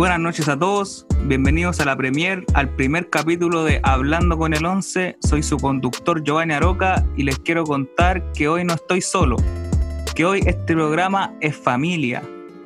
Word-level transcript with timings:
Buenas 0.00 0.18
noches 0.18 0.48
a 0.48 0.58
todos, 0.58 1.06
bienvenidos 1.24 1.78
a 1.78 1.84
la 1.84 1.94
premier, 1.94 2.46
al 2.54 2.70
primer 2.70 3.10
capítulo 3.10 3.64
de 3.64 3.80
Hablando 3.82 4.38
con 4.38 4.54
el 4.54 4.64
11. 4.64 5.18
Soy 5.20 5.42
su 5.42 5.58
conductor 5.58 6.24
Giovanni 6.24 6.54
Aroca 6.54 7.04
y 7.18 7.24
les 7.24 7.38
quiero 7.38 7.64
contar 7.64 8.32
que 8.32 8.48
hoy 8.48 8.64
no 8.64 8.72
estoy 8.72 9.02
solo, 9.02 9.36
que 10.14 10.24
hoy 10.24 10.40
este 10.46 10.72
programa 10.72 11.34
es 11.42 11.54
familia, 11.54 12.22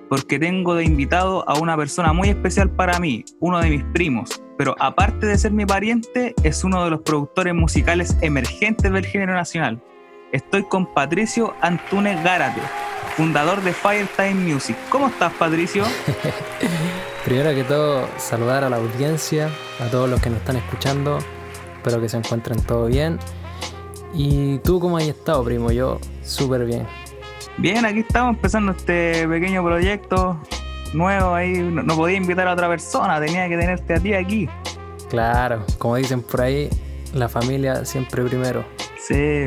porque 0.08 0.38
tengo 0.38 0.76
de 0.76 0.84
invitado 0.84 1.42
a 1.48 1.58
una 1.58 1.76
persona 1.76 2.12
muy 2.12 2.28
especial 2.28 2.70
para 2.70 3.00
mí, 3.00 3.24
uno 3.40 3.58
de 3.58 3.70
mis 3.70 3.82
primos, 3.82 4.40
pero 4.56 4.76
aparte 4.78 5.26
de 5.26 5.36
ser 5.36 5.50
mi 5.50 5.66
pariente, 5.66 6.36
es 6.44 6.62
uno 6.62 6.84
de 6.84 6.90
los 6.90 7.00
productores 7.00 7.52
musicales 7.52 8.16
emergentes 8.20 8.92
del 8.92 9.06
género 9.06 9.34
nacional. 9.34 9.82
Estoy 10.30 10.62
con 10.62 10.86
Patricio 10.94 11.52
Antunes 11.62 12.22
Gárate, 12.22 12.60
fundador 13.16 13.60
de 13.62 13.72
Firetime 13.72 14.52
Music. 14.52 14.76
¿Cómo 14.88 15.08
estás, 15.08 15.32
Patricio? 15.32 15.82
Primero 17.24 17.54
que 17.54 17.64
todo, 17.64 18.06
saludar 18.18 18.64
a 18.64 18.70
la 18.70 18.76
audiencia, 18.76 19.48
a 19.80 19.90
todos 19.90 20.10
los 20.10 20.20
que 20.20 20.28
nos 20.28 20.40
están 20.40 20.56
escuchando. 20.56 21.18
Espero 21.76 21.98
que 21.98 22.08
se 22.10 22.18
encuentren 22.18 22.60
todo 22.62 22.86
bien. 22.86 23.18
¿Y 24.12 24.58
tú 24.58 24.78
cómo 24.78 24.98
has 24.98 25.04
estado, 25.04 25.42
primo? 25.42 25.72
Yo 25.72 25.98
súper 26.22 26.66
bien. 26.66 26.86
Bien, 27.56 27.86
aquí 27.86 28.00
estamos 28.00 28.36
empezando 28.36 28.72
este 28.72 29.26
pequeño 29.26 29.64
proyecto 29.64 30.38
nuevo 30.92 31.34
ahí. 31.34 31.54
No, 31.54 31.96
podía 31.96 32.18
invitar 32.18 32.46
a 32.46 32.52
otra 32.52 32.68
persona, 32.68 33.18
tenía 33.18 33.48
que 33.48 33.56
tenerte 33.56 33.94
a 33.94 34.00
ti 34.00 34.12
aquí. 34.12 34.48
Claro, 35.08 35.64
como 35.78 35.96
dicen 35.96 36.20
por 36.20 36.42
ahí, 36.42 36.68
la 37.14 37.30
familia 37.30 37.86
siempre 37.86 38.22
primero. 38.24 38.66
Sí, 38.98 39.46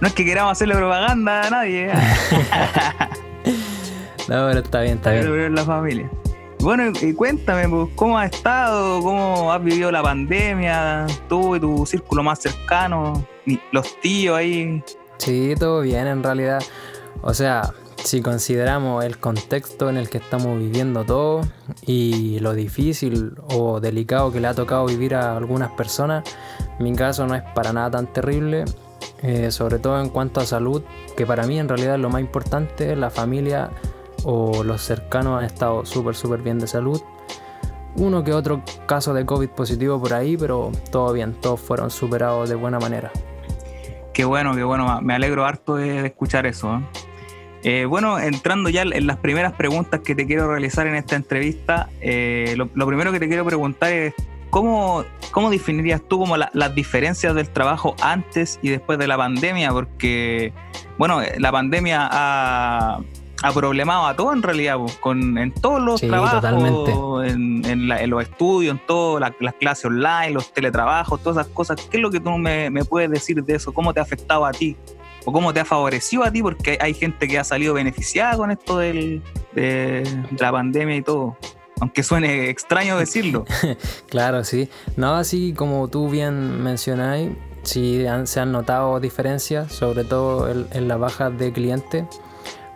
no 0.00 0.08
es 0.08 0.14
que 0.14 0.24
queramos 0.24 0.52
hacerle 0.52 0.76
propaganda 0.76 1.42
a 1.42 1.50
nadie. 1.50 1.90
¿eh? 1.90 1.92
no, 4.28 4.46
pero 4.48 4.60
está 4.60 4.80
bien, 4.80 4.96
está 4.96 5.10
bien. 5.10 5.24
Pero 5.24 5.48
la 5.50 5.64
familia. 5.64 6.10
Bueno, 6.62 6.92
y 7.02 7.12
cuéntame, 7.12 7.68
pues, 7.68 7.88
¿cómo 7.96 8.16
has 8.16 8.32
estado? 8.32 9.02
¿Cómo 9.02 9.52
has 9.52 9.64
vivido 9.64 9.90
la 9.90 10.00
pandemia? 10.00 11.08
Tú 11.28 11.56
y 11.56 11.60
tu 11.60 11.84
círculo 11.84 12.22
más 12.22 12.38
cercano, 12.38 13.26
los 13.72 14.00
tíos 14.00 14.38
ahí. 14.38 14.80
Sí, 15.18 15.54
todo 15.58 15.80
bien 15.80 16.06
en 16.06 16.22
realidad. 16.22 16.62
O 17.20 17.34
sea, 17.34 17.72
si 18.04 18.22
consideramos 18.22 19.04
el 19.04 19.18
contexto 19.18 19.90
en 19.90 19.96
el 19.96 20.08
que 20.08 20.18
estamos 20.18 20.56
viviendo 20.56 21.04
todo 21.04 21.40
y 21.84 22.38
lo 22.38 22.54
difícil 22.54 23.34
o 23.48 23.80
delicado 23.80 24.30
que 24.30 24.38
le 24.38 24.46
ha 24.46 24.54
tocado 24.54 24.86
vivir 24.86 25.16
a 25.16 25.36
algunas 25.36 25.72
personas, 25.72 26.22
mi 26.78 26.94
caso 26.94 27.26
no 27.26 27.34
es 27.34 27.42
para 27.56 27.72
nada 27.72 27.90
tan 27.90 28.06
terrible, 28.12 28.66
eh, 29.22 29.50
sobre 29.50 29.80
todo 29.80 30.00
en 30.00 30.10
cuanto 30.10 30.38
a 30.38 30.46
salud, 30.46 30.82
que 31.16 31.26
para 31.26 31.44
mí 31.44 31.58
en 31.58 31.68
realidad 31.68 31.98
lo 31.98 32.08
más 32.08 32.20
importante, 32.20 32.94
la 32.94 33.10
familia 33.10 33.70
o 34.24 34.64
los 34.64 34.82
cercanos 34.82 35.38
han 35.38 35.44
estado 35.44 35.84
súper, 35.84 36.14
súper 36.14 36.42
bien 36.42 36.58
de 36.58 36.66
salud. 36.66 37.00
Uno 37.96 38.24
que 38.24 38.32
otro 38.32 38.62
caso 38.86 39.12
de 39.12 39.26
COVID 39.26 39.50
positivo 39.50 40.00
por 40.00 40.14
ahí, 40.14 40.36
pero 40.36 40.72
todo 40.90 41.12
bien, 41.12 41.34
todos 41.34 41.60
fueron 41.60 41.90
superados 41.90 42.48
de 42.48 42.54
buena 42.54 42.78
manera. 42.78 43.10
Qué 44.14 44.24
bueno, 44.24 44.54
qué 44.54 44.62
bueno, 44.62 45.00
me 45.02 45.14
alegro 45.14 45.44
harto 45.44 45.76
de, 45.76 46.06
escuchar 46.06 46.46
eso. 46.46 46.74
¿eh? 46.74 46.80
Eh, 47.64 47.84
bueno, 47.84 48.18
entrando 48.18 48.70
ya 48.70 48.82
en 48.82 49.06
las 49.06 49.18
primeras 49.18 49.52
preguntas 49.52 50.00
que 50.00 50.14
te 50.14 50.26
quiero 50.26 50.48
realizar 50.48 50.86
en 50.86 50.94
esta 50.94 51.16
entrevista, 51.16 51.88
eh, 52.00 52.54
lo, 52.56 52.86
primero 52.86 53.12
que 53.12 53.20
te 53.20 53.28
quiero 53.28 53.44
preguntar 53.44 53.92
es, 53.92 54.14
¿cómo, 54.50 55.04
cómo 55.30 55.50
definirías 55.50 56.02
tú 56.08 56.18
como 56.18 56.36
las 56.36 56.74
diferencias 56.74 57.34
del 57.34 57.48
trabajo 57.50 57.94
antes 58.02 58.58
y 58.62 58.70
después 58.70 58.98
de 58.98 59.06
la 59.06 59.16
pandemia? 59.16 59.70
Porque, 59.70 60.52
bueno, 60.98 61.20
la 61.38 61.52
pandemia 61.52 62.08
ha 62.10 63.00
ha 63.42 63.52
problemado 63.52 64.06
a 64.06 64.14
todo 64.14 64.32
en 64.32 64.42
realidad, 64.42 64.76
con, 65.00 65.36
en 65.36 65.52
todos 65.52 65.80
los 65.80 66.00
trabajos, 66.00 66.44
en, 67.24 67.64
en, 67.64 68.10
los 68.10 68.22
estudios, 68.22 68.76
en 68.76 68.86
todas 68.86 69.32
las 69.40 69.54
clases 69.54 69.84
online, 69.86 70.30
los 70.30 70.52
teletrabajos, 70.52 71.20
todas 71.22 71.44
esas 71.44 71.52
cosas. 71.52 71.80
¿Qué 71.90 71.96
es 71.96 72.02
lo 72.02 72.10
que 72.10 72.20
tú 72.20 72.30
me, 72.38 72.70
me, 72.70 72.84
puedes 72.84 73.10
decir 73.10 73.42
de 73.42 73.56
eso? 73.56 73.72
¿Cómo 73.74 73.92
te 73.92 74.00
ha 74.00 74.04
afectado 74.04 74.46
a 74.46 74.52
ti? 74.52 74.76
¿O 75.24 75.32
cómo 75.32 75.52
te 75.52 75.60
ha 75.60 75.64
favorecido 75.64 76.22
a 76.24 76.30
ti? 76.30 76.42
Porque 76.42 76.78
hay 76.80 76.94
gente 76.94 77.26
que 77.26 77.38
ha 77.38 77.44
salido 77.44 77.74
beneficiada 77.74 78.36
con 78.36 78.50
esto 78.52 78.78
del, 78.78 79.22
de, 79.54 80.04
la 80.38 80.52
pandemia 80.52 80.96
y 80.96 81.02
todo 81.02 81.36
aunque 81.80 82.04
suene 82.04 82.48
extraño 82.48 82.96
decirlo. 82.96 83.44
claro, 84.08 84.44
sí. 84.44 84.68
No, 84.96 85.16
así 85.16 85.52
como 85.52 85.88
tú 85.88 86.08
bien 86.08 86.62
mencionáis, 86.62 87.32
sí 87.64 88.04
se 88.24 88.38
han 88.38 88.52
notado 88.52 89.00
diferencias, 89.00 89.72
sobre 89.72 90.04
todo 90.04 90.48
en, 90.48 90.68
en 90.70 90.86
la 90.86 90.96
baja 90.96 91.30
de 91.30 91.52
clientes 91.52 92.04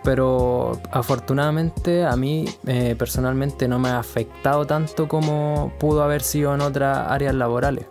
pero 0.07 0.81
afortunadamente 0.93 2.05
a 2.05 2.15
mí 2.15 2.45
eh, 2.69 2.95
personalmente 2.97 3.67
no 3.67 3.81
me 3.81 3.89
ha 3.89 3.99
afectado 3.99 4.65
tanto 4.65 5.09
como 5.09 5.73
pudo 5.81 6.05
haber 6.05 6.23
sido 6.23 6.55
en 6.55 6.61
otras 6.61 7.11
áreas 7.11 7.35
laborales. 7.35 7.87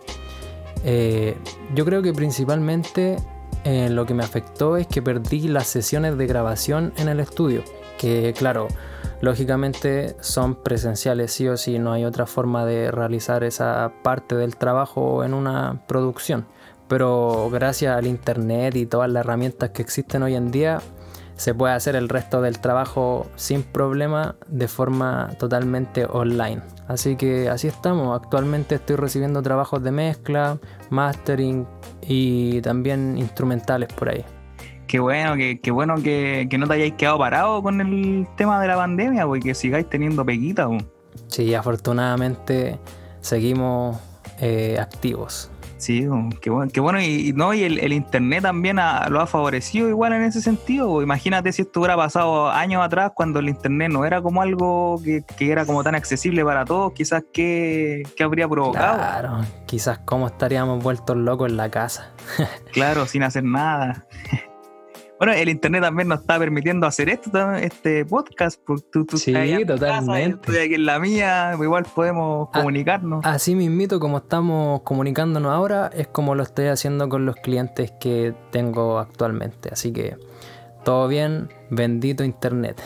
Eh, 0.82 1.36
yo 1.74 1.84
creo 1.84 2.00
que 2.00 2.14
principalmente 2.14 3.16
eh, 3.64 3.90
lo 3.90 4.06
que 4.06 4.14
me 4.14 4.24
afectó 4.24 4.78
es 4.78 4.86
que 4.86 5.02
perdí 5.02 5.46
las 5.48 5.66
sesiones 5.66 6.16
de 6.16 6.26
grabación 6.26 6.94
en 6.96 7.08
el 7.10 7.20
estudio, 7.20 7.62
que 7.98 8.32
claro, 8.34 8.68
lógicamente 9.20 10.16
son 10.20 10.54
presenciales 10.54 11.32
sí 11.32 11.46
o 11.48 11.58
sí, 11.58 11.78
no 11.78 11.92
hay 11.92 12.06
otra 12.06 12.24
forma 12.24 12.64
de 12.64 12.90
realizar 12.90 13.44
esa 13.44 13.92
parte 14.02 14.36
del 14.36 14.56
trabajo 14.56 15.22
en 15.22 15.34
una 15.34 15.82
producción. 15.86 16.46
Pero 16.88 17.50
gracias 17.52 17.94
al 17.94 18.06
internet 18.06 18.74
y 18.74 18.86
todas 18.86 19.10
las 19.10 19.20
herramientas 19.20 19.70
que 19.70 19.82
existen 19.82 20.22
hoy 20.22 20.34
en 20.34 20.50
día, 20.50 20.80
se 21.36 21.54
puede 21.54 21.74
hacer 21.74 21.96
el 21.96 22.08
resto 22.08 22.40
del 22.40 22.58
trabajo 22.58 23.26
sin 23.36 23.62
problema 23.62 24.36
de 24.48 24.68
forma 24.68 25.30
totalmente 25.38 26.06
online. 26.06 26.62
Así 26.88 27.16
que 27.16 27.48
así 27.48 27.68
estamos. 27.68 28.20
Actualmente 28.20 28.76
estoy 28.76 28.96
recibiendo 28.96 29.42
trabajos 29.42 29.82
de 29.82 29.90
mezcla, 29.90 30.58
mastering 30.90 31.66
y 32.02 32.60
también 32.62 33.18
instrumentales 33.18 33.92
por 33.92 34.08
ahí. 34.08 34.24
Qué 34.86 35.00
bueno, 35.00 35.34
qué, 35.34 35.70
bueno 35.72 35.96
que, 35.96 36.48
no 36.58 36.66
te 36.66 36.74
hayáis 36.74 36.94
quedado 36.94 37.18
parado 37.18 37.62
con 37.62 37.80
el 37.80 38.26
tema 38.36 38.60
de 38.60 38.68
la 38.68 38.76
pandemia, 38.76 39.26
porque 39.26 39.48
que 39.48 39.54
sigáis 39.54 39.88
teniendo 39.90 40.24
peguita. 40.24 40.68
Sí, 41.26 41.54
afortunadamente 41.54 42.78
seguimos 43.20 43.98
eh, 44.40 44.78
activos. 44.80 45.50
Sí, 45.78 46.06
qué 46.40 46.50
bueno, 46.50 46.70
qué 46.72 46.80
bueno. 46.80 47.00
Y, 47.00 47.32
no, 47.34 47.52
y 47.52 47.64
el, 47.64 47.92
internet 47.92 48.42
también 48.42 48.76
lo 48.76 49.20
ha 49.20 49.26
favorecido 49.26 49.88
igual 49.88 50.12
en 50.14 50.22
ese 50.22 50.40
sentido. 50.40 51.02
Imagínate 51.02 51.52
si 51.52 51.62
esto 51.62 51.80
hubiera 51.80 51.96
pasado 51.96 52.50
años 52.50 52.82
atrás 52.84 53.12
cuando 53.14 53.40
el 53.40 53.48
internet 53.48 53.90
no 53.90 54.04
era 54.04 54.22
como 54.22 54.42
algo 54.42 55.00
que, 55.02 55.24
era 55.38 55.66
como 55.66 55.84
tan 55.84 55.94
accesible 55.94 56.44
para 56.44 56.64
todos, 56.64 56.92
quizás 56.92 57.24
qué, 57.32 58.02
qué 58.16 58.24
habría 58.24 58.48
provocado. 58.48 58.96
Claro, 58.96 59.40
quizás 59.66 59.98
cómo 59.98 60.26
estaríamos 60.26 60.82
vueltos 60.82 61.16
locos 61.16 61.50
en 61.50 61.56
la 61.56 61.70
casa. 61.70 62.10
claro, 62.72 63.06
sin 63.06 63.22
hacer 63.22 63.44
nada. 63.44 64.06
Bueno, 65.18 65.32
el 65.32 65.48
internet 65.48 65.82
también 65.82 66.08
nos 66.08 66.20
está 66.20 66.38
permitiendo 66.38 66.86
hacer 66.86 67.08
esto, 67.08 67.54
este 67.54 68.04
podcast. 68.04 68.60
Tú, 68.92 69.06
sí, 69.16 69.32
totalmente. 69.66 70.36
estoy 70.50 70.66
aquí 70.66 70.74
en 70.74 70.84
la 70.84 70.98
mía, 70.98 71.56
igual 71.58 71.86
podemos 71.94 72.50
comunicarnos. 72.50 73.24
así 73.24 73.54
mismito, 73.54 73.98
como 73.98 74.18
estamos 74.18 74.82
comunicándonos 74.82 75.52
ahora, 75.52 75.90
es 75.94 76.06
como 76.06 76.34
lo 76.34 76.42
estoy 76.42 76.66
haciendo 76.66 77.08
con 77.08 77.24
los 77.24 77.36
clientes 77.36 77.92
que 77.98 78.34
tengo 78.50 78.98
actualmente. 78.98 79.70
Así 79.72 79.90
que 79.92 80.16
todo 80.84 81.08
bien, 81.08 81.48
bendito 81.70 82.22
internet. 82.22 82.82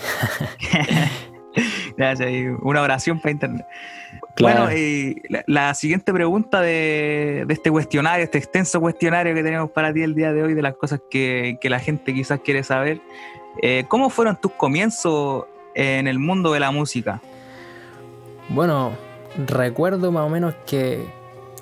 Gracias, 1.97 2.31
una 2.63 2.83
oración 2.83 3.19
para 3.19 3.33
internet. 3.33 3.67
Bueno, 4.39 4.73
y 4.73 5.23
la, 5.47 5.75
siguiente 5.75 6.13
pregunta 6.13 6.61
de, 6.61 7.45
este 7.49 7.71
cuestionario, 7.71 8.25
este 8.25 8.39
extenso 8.39 8.81
cuestionario 8.81 9.35
que 9.35 9.43
tenemos 9.43 9.71
para 9.71 9.93
ti 9.93 10.03
el 10.03 10.15
día 10.15 10.33
de 10.33 10.43
hoy, 10.43 10.55
de 10.55 10.63
las 10.63 10.75
cosas 10.77 11.01
que, 11.11 11.59
la 11.63 11.79
gente 11.79 12.15
quizás 12.15 12.41
quiere 12.41 12.63
saber, 12.63 13.01
eh, 13.63 13.85
¿cómo 13.89 14.09
fueron 14.09 14.41
tus 14.41 14.53
comienzos 14.53 15.45
en 15.75 16.07
el 16.07 16.19
mundo 16.19 16.53
de 16.53 16.61
la 16.61 16.71
música? 16.71 17.21
Bueno, 18.49 18.93
recuerdo 19.47 20.11
más 20.11 20.25
o 20.25 20.29
menos 20.29 20.55
que 20.67 21.05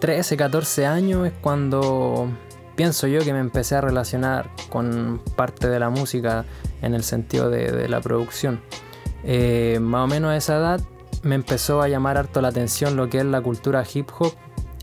13, 0.00 0.36
14 0.36 0.86
años 0.86 1.26
es 1.26 1.32
cuando 1.40 2.28
pienso 2.76 3.08
yo 3.08 3.20
que 3.24 3.32
me 3.32 3.40
empecé 3.40 3.74
a 3.74 3.80
relacionar 3.80 4.50
con 4.68 5.20
parte 5.36 5.68
de 5.68 5.80
la 5.80 5.90
música 5.90 6.44
en 6.80 6.94
el 6.94 7.02
sentido 7.02 7.50
de, 7.50 7.88
la 7.88 8.00
producción. 8.00 8.60
Eh, 9.24 9.78
más 9.80 10.04
o 10.04 10.06
menos 10.06 10.30
a 10.30 10.36
esa 10.36 10.56
edad 10.56 10.80
me 11.22 11.34
empezó 11.34 11.82
a 11.82 11.88
llamar 11.88 12.16
harto 12.16 12.40
la 12.40 12.48
atención 12.48 12.96
lo 12.96 13.08
que 13.08 13.18
es 13.18 13.24
la 13.24 13.40
cultura 13.40 13.84
hip 13.92 14.08
hop. 14.18 14.32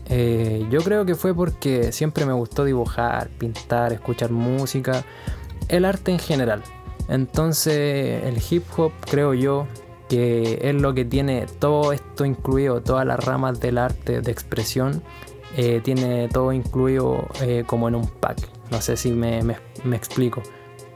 Eh, 0.08 0.66
yo 0.70 0.80
creo 0.82 1.04
que 1.04 1.14
fue 1.14 1.34
porque 1.34 1.92
siempre 1.92 2.26
me 2.26 2.32
gustó 2.32 2.64
dibujar, 2.64 3.28
pintar, 3.28 3.92
escuchar 3.92 4.30
música, 4.30 5.04
el 5.68 5.84
arte 5.84 6.12
en 6.12 6.18
general. 6.18 6.62
Entonces 7.08 8.24
el 8.24 8.40
hip 8.50 8.64
hop 8.76 8.92
creo 9.00 9.34
yo 9.34 9.66
que 10.08 10.60
es 10.62 10.74
lo 10.74 10.94
que 10.94 11.04
tiene 11.04 11.46
todo 11.58 11.92
esto 11.92 12.24
incluido, 12.24 12.80
todas 12.80 13.04
las 13.04 13.24
ramas 13.24 13.58
del 13.58 13.78
arte 13.78 14.20
de 14.20 14.30
expresión, 14.30 15.02
eh, 15.56 15.80
tiene 15.82 16.28
todo 16.28 16.52
incluido 16.52 17.26
eh, 17.40 17.64
como 17.66 17.88
en 17.88 17.96
un 17.96 18.06
pack. 18.06 18.38
No 18.70 18.80
sé 18.80 18.96
si 18.96 19.10
me, 19.10 19.42
me 19.42 19.96
explico. 19.96 20.42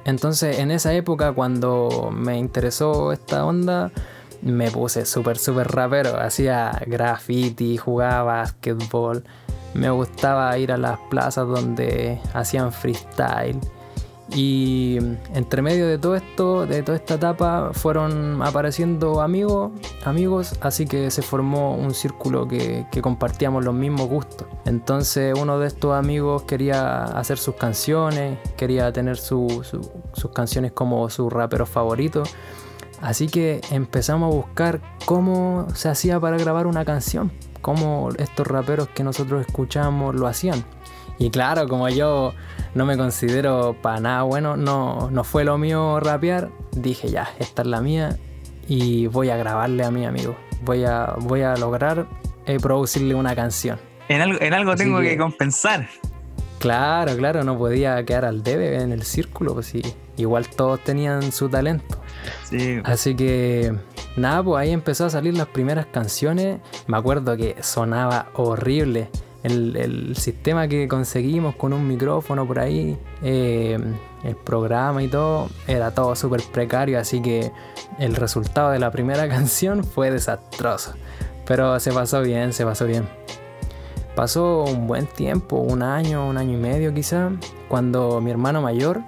Entonces 0.05 0.59
en 0.59 0.71
esa 0.71 0.93
época 0.95 1.33
cuando 1.33 2.11
me 2.13 2.39
interesó 2.39 3.13
esta 3.13 3.45
onda, 3.45 3.93
me 4.43 4.71
puse 4.71 5.05
súper, 5.07 5.39
súper 5.39 5.69
rapero. 5.69 6.19
Hacía 6.21 6.81
graffiti, 6.87 7.77
jugaba 7.77 8.23
basketball. 8.23 9.25
Me 9.75 9.91
gustaba 9.91 10.57
ir 10.59 10.73
a 10.73 10.77
las 10.77 10.99
plazas 11.11 11.47
donde 11.47 12.21
hacían 12.35 12.73
freestyle. 12.73 13.59
Y 14.35 14.99
entre 15.35 15.61
medio 15.61 15.89
de 15.89 15.99
todo 15.99 16.15
esto, 16.15 16.65
de 16.65 16.83
toda 16.83 16.99
esta 16.99 17.15
etapa, 17.15 17.71
fueron 17.73 18.41
apareciendo 18.43 19.21
amigos, 19.21 19.73
amigos, 20.05 20.55
así 20.61 20.87
que 20.87 21.11
se 21.11 21.23
formó 21.23 21.75
un 21.75 21.93
círculo 21.95 22.47
que, 22.47 22.87
compartíamos 23.03 23.65
los 23.65 23.75
mismos 23.75 24.09
gustos. 24.09 24.47
Entonces 24.67 25.35
uno 25.37 25.59
de 25.59 25.67
estos 25.67 25.95
amigos 25.95 26.43
quería 26.45 27.05
hacer 27.05 27.39
sus 27.39 27.57
canciones, 27.57 28.39
quería 28.57 28.93
tener 28.93 29.17
sus 29.17 29.73
canciones 30.33 30.73
como 30.73 31.11
su 31.11 31.29
rapero 31.29 31.67
favorito. 31.67 32.23
Así 33.01 33.29
que 33.29 33.61
empezamos 33.71 34.33
a 34.33 34.37
buscar 34.37 34.81
cómo 35.07 35.67
se 35.75 35.89
hacía 35.89 36.21
para 36.21 36.37
grabar 36.37 36.67
una 36.67 36.85
canción, 36.85 37.33
cómo 37.63 38.11
estos 38.19 38.47
raperos 38.47 38.89
que 38.89 39.05
nosotros 39.05 39.45
escuchamos 39.47 40.15
lo 40.15 40.27
hacían. 40.27 40.65
Y 41.19 41.31
claro, 41.31 41.69
como 41.69 41.89
yo 41.89 42.33
no 42.75 42.87
me 42.87 42.97
considero 42.97 43.77
para 43.81 44.01
nada 44.01 44.23
bueno, 44.23 44.57
no, 44.57 45.11
no 45.11 45.25
fue 45.25 45.45
lo 45.45 45.59
mío 45.59 46.01
rapear, 46.01 46.51
dije 46.73 47.11
ya, 47.11 47.29
esta 47.39 47.63
es 47.63 47.69
la 47.69 47.81
mía 47.81 48.19
y 48.69 49.07
voy 49.09 49.31
a 49.31 49.37
grabarle 49.37 49.85
a 49.85 49.91
mi 49.91 50.07
amigo. 50.07 50.37
Voy 50.63 50.85
a, 50.85 51.15
voy 51.19 51.43
a 51.43 51.57
lograr 51.57 52.07
eh, 52.47 52.59
producirle 52.61 53.15
una 53.15 53.35
canción. 53.35 53.79
En 54.09 54.23
algo, 54.23 54.41
en 54.41 54.55
algo 54.55 54.77
tengo 54.77 55.01
que, 55.01 55.17
compensar. 55.17 55.89
Claro, 56.61 57.17
claro, 57.17 57.43
no 57.43 57.59
podía 57.59 58.05
quedar 58.05 58.25
al 58.25 58.43
debe 58.45 58.81
en 58.81 58.93
el 58.93 59.03
círculo, 59.03 59.55
pues 59.55 59.67
sí. 59.67 59.83
Igual 60.17 60.49
todos 60.49 60.79
tenían 60.85 61.33
su 61.33 61.49
talento. 61.49 61.99
Sí. 62.45 62.81
Así 62.85 63.17
que 63.17 63.75
nada, 64.17 64.45
pues 64.45 64.61
ahí 64.61 64.71
empezó 64.71 65.07
a 65.07 65.11
salir 65.11 65.37
las 65.37 65.49
primeras 65.49 65.87
canciones. 65.87 66.61
Me 66.87 66.99
acuerdo 66.99 67.37
que 67.37 67.57
sonaba 67.63 68.29
horrible 68.35 69.09
el, 69.43 70.15
sistema 70.17 70.69
que 70.69 70.87
conseguimos 70.89 71.57
con 71.57 71.73
un 71.73 71.87
micrófono 71.87 72.47
por 72.47 72.59
ahí, 72.59 72.99
eh, 73.23 73.79
el 74.23 74.37
programa 74.37 75.03
y 75.03 75.09
todo, 75.09 75.49
era 75.67 75.93
todo 75.93 76.15
súper 76.15 76.43
precario, 76.53 76.99
así 76.99 77.23
que 77.23 77.51
el 77.99 78.17
resultado 78.17 78.71
de 78.71 78.79
la 78.79 78.91
primera 78.91 79.29
canción 79.31 79.85
fue 79.85 80.11
desastroso. 80.11 80.95
Pero 81.47 81.81
se 81.81 81.93
pasó 81.93 82.23
bien, 82.23 82.53
se 82.53 82.65
pasó 82.65 82.87
bien. 82.87 83.09
Pasó 84.21 84.65
un 84.65 84.87
buen 84.87 85.07
tiempo, 85.07 85.57
un 85.57 85.83
año, 85.83 86.29
un 86.29 86.37
año 86.37 86.53
y 86.53 86.61
medio 86.61 86.93
quizá, 86.93 87.31
cuando 87.71 88.21
mi 88.21 88.31
hermano 88.31 88.61
mayor 88.61 89.01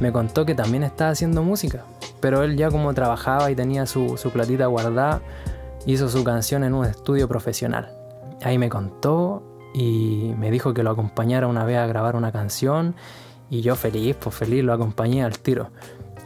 me 0.00 0.10
contó 0.10 0.44
que 0.44 0.56
también 0.56 0.82
estaba 0.82 1.12
haciendo 1.12 1.44
música. 1.44 1.84
Pero 2.18 2.42
él 2.42 2.56
ya 2.56 2.68
como 2.68 2.92
trabajaba 2.92 3.48
y 3.48 3.54
tenía 3.54 3.86
su, 3.86 4.18
su 4.18 4.32
platita 4.32 4.66
guardada, 4.66 5.20
hizo 5.86 6.08
su 6.08 6.24
canción 6.24 6.64
en 6.64 6.74
un 6.74 6.84
estudio 6.84 7.28
profesional. 7.28 7.92
Ahí 8.42 8.58
me 8.58 8.68
contó 8.68 9.44
y 9.72 10.34
me 10.36 10.50
dijo 10.50 10.74
que 10.74 10.82
lo 10.82 10.90
acompañara 10.90 11.46
una 11.46 11.64
vez 11.64 11.78
a 11.78 11.86
grabar 11.86 12.16
una 12.16 12.32
canción 12.32 12.96
y 13.48 13.60
yo 13.60 13.76
feliz, 13.76 14.16
pues 14.18 14.34
feliz, 14.34 14.64
lo 14.64 14.72
acompañé 14.72 15.22
al 15.22 15.38
tiro. 15.38 15.70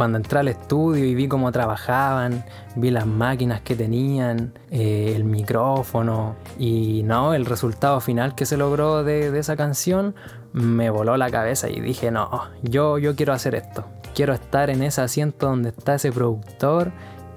Cuando 0.00 0.16
entré 0.16 0.38
al 0.38 0.48
estudio 0.48 1.04
y 1.04 1.14
vi 1.14 1.28
cómo 1.28 1.52
trabajaban, 1.52 2.42
vi 2.74 2.90
las 2.90 3.04
máquinas 3.04 3.60
que 3.60 3.76
tenían, 3.76 4.54
eh, 4.70 5.12
el 5.14 5.24
micrófono 5.24 6.36
y 6.58 7.02
no, 7.04 7.34
el 7.34 7.44
resultado 7.44 8.00
final 8.00 8.34
que 8.34 8.46
se 8.46 8.56
logró 8.56 9.04
de, 9.04 9.38
esa 9.38 9.58
canción 9.58 10.14
me 10.54 10.88
voló 10.88 11.18
la 11.18 11.28
cabeza 11.28 11.68
y 11.68 11.80
dije, 11.80 12.10
no, 12.10 12.44
yo, 12.62 12.96
yo 12.96 13.14
quiero 13.14 13.34
hacer 13.34 13.54
esto. 13.54 13.84
Quiero 14.14 14.32
estar 14.32 14.70
en 14.70 14.82
ese 14.82 15.02
asiento 15.02 15.48
donde 15.48 15.68
está 15.68 15.96
ese 15.96 16.10
productor 16.10 16.92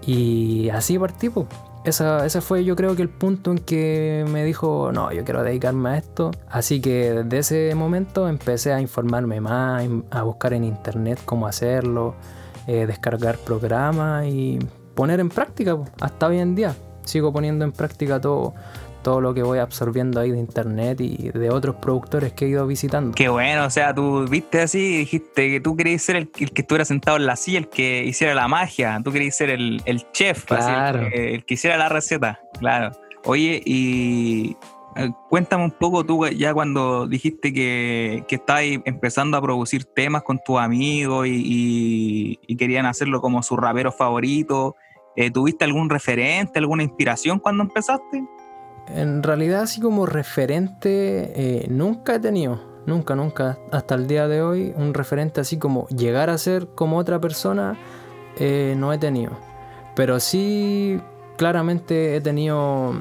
y 0.05 0.69
así 0.69 0.97
partí. 0.97 1.31
Pues 1.31 1.47
ese 1.83 2.39
fue 2.39 2.63
yo 2.63 2.77
creo 2.77 2.95
que 2.95 3.01
el 3.01 3.09
punto 3.09 3.51
en 3.51 3.57
que 3.57 4.25
me 4.29 4.45
dijo, 4.45 4.93
no, 4.93 5.11
yo 5.11 5.25
quiero 5.25 5.43
dedicarme 5.43 5.89
a 5.89 5.97
esto. 5.97 6.31
Así 6.49 6.79
que 6.79 7.11
desde 7.11 7.39
ese 7.39 7.75
momento 7.75 8.29
empecé 8.29 8.71
a 8.71 8.79
informarme 8.79 9.41
más, 9.41 9.85
a 10.11 10.23
buscar 10.23 10.53
en 10.53 10.63
internet 10.63 11.19
cómo 11.25 11.45
hacerlo, 11.45 12.15
eh, 12.67 12.85
descargar 12.85 13.37
programas 13.37 14.25
y 14.27 14.59
poner 14.95 15.19
en 15.19 15.29
práctica 15.29 15.77
hasta 15.99 16.27
hoy 16.27 16.39
en 16.39 16.55
día. 16.55 16.75
Sigo 17.03 17.33
poniendo 17.33 17.65
en 17.65 17.71
práctica 17.71 18.21
todo, 18.21 18.53
todo 19.03 19.21
lo 19.21 19.33
que 19.33 19.43
voy 19.43 19.59
absorbiendo 19.59 20.19
ahí 20.19 20.31
de 20.31 20.39
internet 20.39 20.99
y 21.01 21.29
de 21.29 21.49
otros 21.49 21.75
productores 21.75 22.33
que 22.33 22.45
he 22.45 22.49
ido 22.49 22.65
visitando. 22.65 23.13
Qué 23.13 23.29
bueno, 23.29 23.65
o 23.65 23.69
sea, 23.69 23.93
tú 23.93 24.25
viste 24.27 24.61
así 24.61 24.79
y 24.79 24.97
dijiste 24.99 25.51
que 25.51 25.59
tú 25.59 25.75
querías 25.75 26.01
ser 26.01 26.15
el, 26.15 26.31
que 26.31 26.45
estuviera 26.61 26.85
sentado 26.85 27.17
en 27.17 27.25
la 27.25 27.35
silla, 27.35 27.59
el 27.59 27.67
que 27.67 28.03
hiciera 28.03 28.33
la 28.33 28.47
magia, 28.47 28.99
tú 29.03 29.11
querías 29.11 29.35
ser 29.35 29.49
el, 29.49 29.81
chef, 30.13 30.45
el, 30.51 31.43
que, 31.45 31.53
hiciera 31.53 31.77
la 31.77 31.89
receta, 31.89 32.39
claro. 32.59 32.91
Oye, 33.25 33.61
y 33.65 34.57
cuéntame 35.29 35.65
un 35.65 35.71
poco 35.71 36.05
tú 36.05 36.25
ya 36.27 36.53
cuando 36.53 37.07
dijiste 37.07 37.53
que, 37.53 38.25
que 38.27 38.35
estabas 38.35 38.63
empezando 38.85 39.37
a 39.37 39.41
producir 39.41 39.85
temas 39.85 40.23
con 40.23 40.39
tus 40.45 40.59
amigos 40.59 41.27
y, 41.29 42.39
querían 42.57 42.85
hacerlo 42.85 43.19
como 43.19 43.43
su 43.43 43.57
rapero 43.57 43.91
favorito. 43.91 44.75
Eh, 45.15 45.31
¿Tuviste 45.31 45.65
algún 45.65 45.89
referente, 45.89 46.59
alguna 46.59 46.83
inspiración 46.83 47.39
cuando 47.39 47.63
empezaste? 47.63 48.23
En 48.87 49.23
realidad 49.23 49.61
así 49.61 49.81
como 49.81 50.05
referente 50.05 51.31
eh, 51.35 51.67
nunca 51.69 52.15
he 52.15 52.19
tenido, 52.19 52.61
nunca, 52.85 53.15
nunca, 53.15 53.57
hasta 53.71 53.95
el 53.95 54.07
día 54.07 54.27
de 54.27 54.41
hoy, 54.41 54.73
un 54.75 54.93
referente 54.93 55.41
así 55.41 55.57
como 55.57 55.87
llegar 55.87 56.29
a 56.29 56.37
ser 56.37 56.67
como 56.75 56.97
otra 56.97 57.19
persona, 57.19 57.77
eh, 58.37 58.75
no 58.77 58.93
he 58.93 58.97
tenido. 58.97 59.31
Pero 59.95 60.19
sí, 60.19 60.99
claramente 61.37 62.15
he 62.15 62.21
tenido 62.21 62.93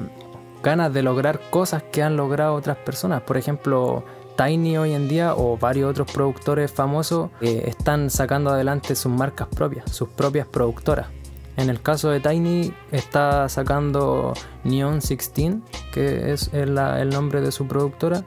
ganas 0.63 0.93
de 0.93 1.03
lograr 1.03 1.39
cosas 1.49 1.83
que 1.83 2.01
han 2.01 2.17
logrado 2.17 2.55
otras 2.55 2.77
personas. 2.77 3.21
Por 3.21 3.37
ejemplo, 3.37 4.03
Tiny 4.37 4.77
hoy 4.77 4.93
en 4.93 5.07
día 5.07 5.35
o 5.35 5.57
varios 5.57 5.91
otros 5.91 6.11
productores 6.11 6.71
famosos 6.71 7.29
eh, 7.41 7.65
están 7.67 8.09
sacando 8.09 8.49
adelante 8.49 8.95
sus 8.95 9.11
marcas 9.11 9.47
propias, 9.47 9.91
sus 9.91 10.09
propias 10.09 10.47
productoras. 10.47 11.07
En 11.55 11.69
el 11.69 11.81
caso 11.81 12.09
de 12.09 12.19
Tiny 12.19 12.73
está 12.91 13.47
sacando 13.47 14.33
Neon 14.63 14.99
16, 14.99 15.57
que 15.93 16.33
es 16.33 16.49
el, 16.51 16.73
nombre 16.73 17.41
de 17.41 17.51
su 17.51 17.67
productora, 17.67 18.23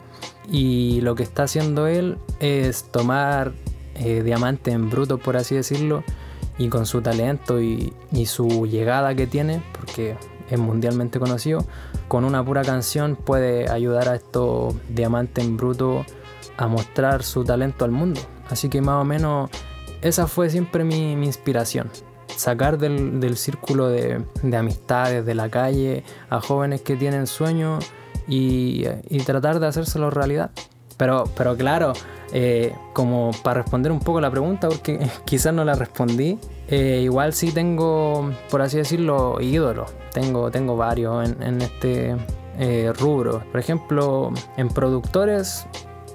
y 0.49 1.00
lo 1.00 1.17
que 1.17 1.25
está 1.25 1.43
haciendo 1.44 1.89
él 1.89 2.19
es 2.39 2.84
tomar 2.84 3.53
eh, 3.96 4.22
diamante 4.22 4.70
en 4.70 4.91
bruto, 4.91 5.19
por 5.19 5.37
así 5.37 5.56
decirlo, 5.56 6.05
y 6.56 6.69
con 6.69 6.87
su 6.87 7.03
talento 7.03 7.60
y, 7.60 7.93
su 8.27 8.67
llegada 8.67 9.15
que 9.17 9.27
tiene, 9.27 9.60
porque 9.72 10.17
es 10.49 10.58
mundialmente 10.58 11.19
conocido, 11.19 11.65
con 12.08 12.25
una 12.25 12.44
pura 12.44 12.63
canción 12.63 13.17
puede 13.17 13.70
ayudar 13.70 14.08
a 14.08 14.17
estos 14.17 14.75
diamantes 14.89 15.44
en 15.44 15.56
bruto 15.56 16.05
a 16.56 16.67
mostrar 16.69 17.22
su 17.22 17.44
talento 17.44 17.84
al 17.84 17.91
mundo. 17.91 18.20
Así 18.48 18.69
que 18.69 18.81
más 18.81 19.01
o 19.01 19.05
menos 19.05 19.51
esa 20.03 20.27
fue 20.27 20.51
siempre 20.51 20.84
mi 20.84 21.13
inspiración 21.13 21.91
sacar 22.36 22.79
del, 22.79 23.36
círculo 23.36 23.89
de, 23.89 24.22
amistades 24.56 25.25
de 25.25 25.34
la 25.34 25.48
calle 25.48 26.05
a 26.31 26.41
jóvenes 26.41 26.82
que 26.82 26.96
tienen 26.96 27.27
sueños 27.27 27.84
y, 28.29 28.84
tratar 29.25 29.60
de 29.60 29.67
hacérselo 29.67 30.10
realidad. 30.10 30.51
Pero, 30.96 31.25
pero 31.36 31.56
claro, 31.56 31.93
eh, 32.32 32.75
como 32.94 33.31
para 33.43 33.63
responder 33.63 33.93
un 33.93 34.01
poco 34.01 34.20
la 34.20 34.31
pregunta, 34.31 34.69
porque 34.69 34.98
quizás 35.25 35.53
no 35.53 35.65
la 35.65 35.75
respondí, 35.75 36.39
eh, 36.69 37.01
igual 37.03 37.32
sí 37.32 37.53
tengo, 37.53 38.31
por 38.51 38.63
así 38.63 38.79
decirlo, 38.79 39.41
ídolos. 39.41 39.93
Tengo, 40.13 40.51
tengo 40.51 40.77
varios 40.77 41.31
en, 41.41 41.63
este 41.63 42.17
eh, 42.58 42.93
rubro. 42.99 43.43
Por 43.51 43.61
ejemplo, 43.61 44.32
en 44.56 44.69
productores 44.69 45.67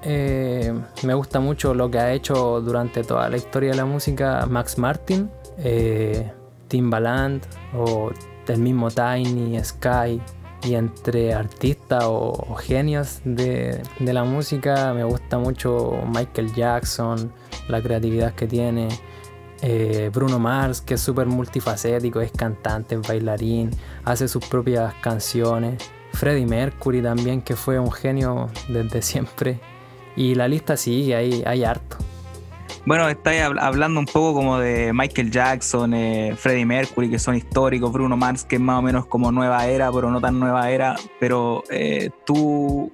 me 0.04 1.14
gusta 1.14 1.40
mucho 1.40 1.76
lo 1.76 1.92
que 1.92 2.00
ha 2.00 2.12
hecho 2.12 2.60
durante 2.60 3.04
toda 3.04 3.30
la 3.30 3.38
historia 3.38 3.70
de 3.70 3.78
la 3.78 3.86
música 3.86 4.48
Max 4.50 4.80
Martin 4.80 5.30
eh, 5.58 6.32
Timbaland 6.68 7.44
o 7.76 8.12
del 8.46 8.60
mismo 8.60 8.90
Tiny, 8.90 9.62
Sky. 9.64 10.22
Y 10.64 10.76
entre 10.76 11.34
artistas 11.34 12.04
o, 12.06 12.56
genios 12.56 13.22
de, 13.26 13.82
la 14.00 14.24
música 14.24 14.94
me 14.94 15.04
gusta 15.04 15.40
mucho 15.40 16.04
Michael 16.08 16.54
Jackson, 16.54 17.32
la 17.68 17.82
creatividad 17.82 18.36
que 18.36 18.46
tiene. 18.48 18.88
Eh, 19.62 20.10
Bruno 20.14 20.40
Mars, 20.40 20.82
que 20.82 20.96
es 20.96 21.02
súper 21.02 21.28
multifacético, 21.28 22.20
es 22.22 22.32
cantante, 22.32 22.96
es 22.96 23.08
bailarín, 23.08 23.72
hace 24.04 24.28
sus 24.28 24.46
propias 24.46 24.94
canciones. 24.96 25.84
Freddie 26.14 26.46
Mercury 26.46 27.02
también, 27.02 27.42
que 27.42 27.56
fue 27.56 27.80
un 27.80 27.92
genio 27.92 28.50
desde 28.68 29.02
siempre. 29.02 29.60
Y 30.16 30.36
la 30.36 30.48
lista 30.48 30.76
sigue, 30.76 31.16
hay, 31.16 31.44
hay 31.46 31.64
harto. 31.64 31.98
Bueno, 32.86 33.08
estáis 33.10 33.42
hablando 33.42 34.00
un 34.00 34.06
poco 34.06 34.34
como 34.34 34.60
de 34.60 34.92
Michael 34.94 35.32
Jackson, 35.32 35.94
eh, 35.94 36.36
Freddie 36.36 36.66
Mercury, 36.66 37.10
que 37.10 37.20
son 37.20 37.36
históricos, 37.36 37.92
Bruno 37.92 38.18
Mars, 38.18 38.44
que 38.44 38.56
es 38.56 38.62
más 38.62 38.80
o 38.80 38.82
menos 38.82 39.06
como 39.06 39.32
nueva 39.32 39.68
era, 39.68 39.92
pero 39.92 40.10
no 40.10 40.20
tan 40.20 40.40
nueva 40.40 40.72
era. 40.72 40.96
Pero 41.20 41.64
eh, 41.70 42.10
tú, 42.26 42.92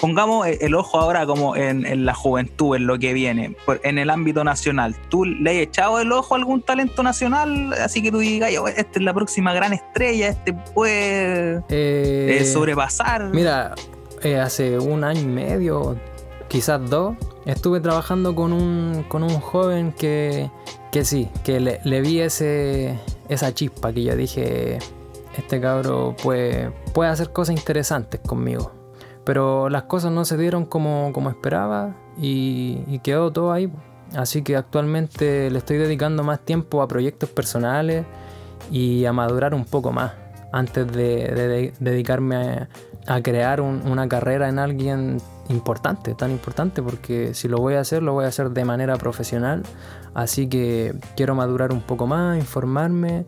pongamos 0.00 0.46
el 0.46 0.74
ojo 0.74 0.98
ahora 0.98 1.26
como 1.26 1.56
en, 1.56 2.04
la 2.04 2.14
juventud, 2.14 2.76
en 2.76 2.86
lo 2.86 2.98
que 2.98 3.12
viene, 3.12 3.56
en 3.82 3.98
el 3.98 4.10
ámbito 4.10 4.44
nacional. 4.44 4.96
¿Tú 5.08 5.24
le 5.24 5.50
has 5.50 5.56
echado 5.56 6.00
el 6.00 6.12
ojo 6.12 6.34
a 6.34 6.38
algún 6.38 6.62
talento 6.62 7.02
nacional? 7.02 7.72
Así 7.74 8.02
que 8.02 8.10
tú 8.10 8.18
digas, 8.18 8.50
esta 8.76 8.98
es 8.98 9.02
la 9.02 9.14
próxima 9.14 9.52
gran 9.52 9.72
estrella, 9.72 10.28
este 10.28 10.52
puede 10.74 11.62
eh, 11.68 12.44
sobrepasar. 12.52 13.30
Mira, 13.32 13.74
eh, 14.22 14.38
hace 14.38 14.78
un 14.78 15.04
año 15.04 15.20
y 15.20 15.26
medio, 15.26 15.96
quizás 16.48 16.88
dos, 16.88 17.16
estuve 17.44 17.80
trabajando 17.80 18.34
con 18.34 18.52
un, 18.52 19.04
con 19.08 19.22
un 19.22 19.40
joven 19.40 19.92
que, 19.92 20.50
que 20.92 21.04
sí, 21.04 21.28
que 21.44 21.60
le, 21.60 21.80
le 21.84 22.00
vi 22.00 22.20
ese, 22.20 22.98
esa 23.28 23.52
chispa 23.54 23.92
que 23.92 24.02
yo 24.02 24.16
dije, 24.16 24.78
este 25.36 25.60
cabro 25.60 26.14
puede, 26.22 26.70
puede 26.94 27.10
hacer 27.10 27.32
cosas 27.32 27.56
interesantes 27.56 28.20
conmigo. 28.20 28.72
Pero 29.24 29.68
las 29.68 29.84
cosas 29.84 30.12
no 30.12 30.24
se 30.24 30.36
dieron 30.36 30.66
como, 30.66 31.10
como 31.12 31.30
esperaba 31.30 31.96
y, 32.16 32.98
quedó 33.00 33.32
todo 33.32 33.52
ahí. 33.52 33.70
Así 34.14 34.42
que 34.42 34.56
actualmente 34.56 35.50
le 35.50 35.58
estoy 35.58 35.78
dedicando 35.78 36.22
más 36.22 36.40
tiempo 36.40 36.80
a 36.80 36.88
proyectos 36.88 37.28
personales 37.30 38.06
y 38.70 39.04
a 39.04 39.12
madurar 39.12 39.52
un 39.52 39.64
poco 39.64 39.90
más 39.90 40.12
antes 40.52 40.90
de, 40.92 41.72
dedicarme 41.80 42.68
a, 43.06 43.20
crear 43.20 43.60
una 43.60 44.08
carrera 44.08 44.48
en 44.48 44.58
alguien 44.58 45.18
importante, 45.48 46.14
tan 46.14 46.30
importante, 46.30 46.82
porque 46.82 47.34
si 47.34 47.48
lo 47.48 47.58
voy 47.58 47.74
a 47.74 47.80
hacer, 47.80 48.02
lo 48.02 48.12
voy 48.12 48.24
a 48.24 48.28
hacer 48.28 48.50
de 48.50 48.64
manera 48.64 48.96
profesional. 48.96 49.62
Así 50.14 50.48
que 50.48 50.94
quiero 51.16 51.34
madurar 51.34 51.72
un 51.72 51.82
poco 51.82 52.06
más, 52.06 52.38
informarme 52.38 53.26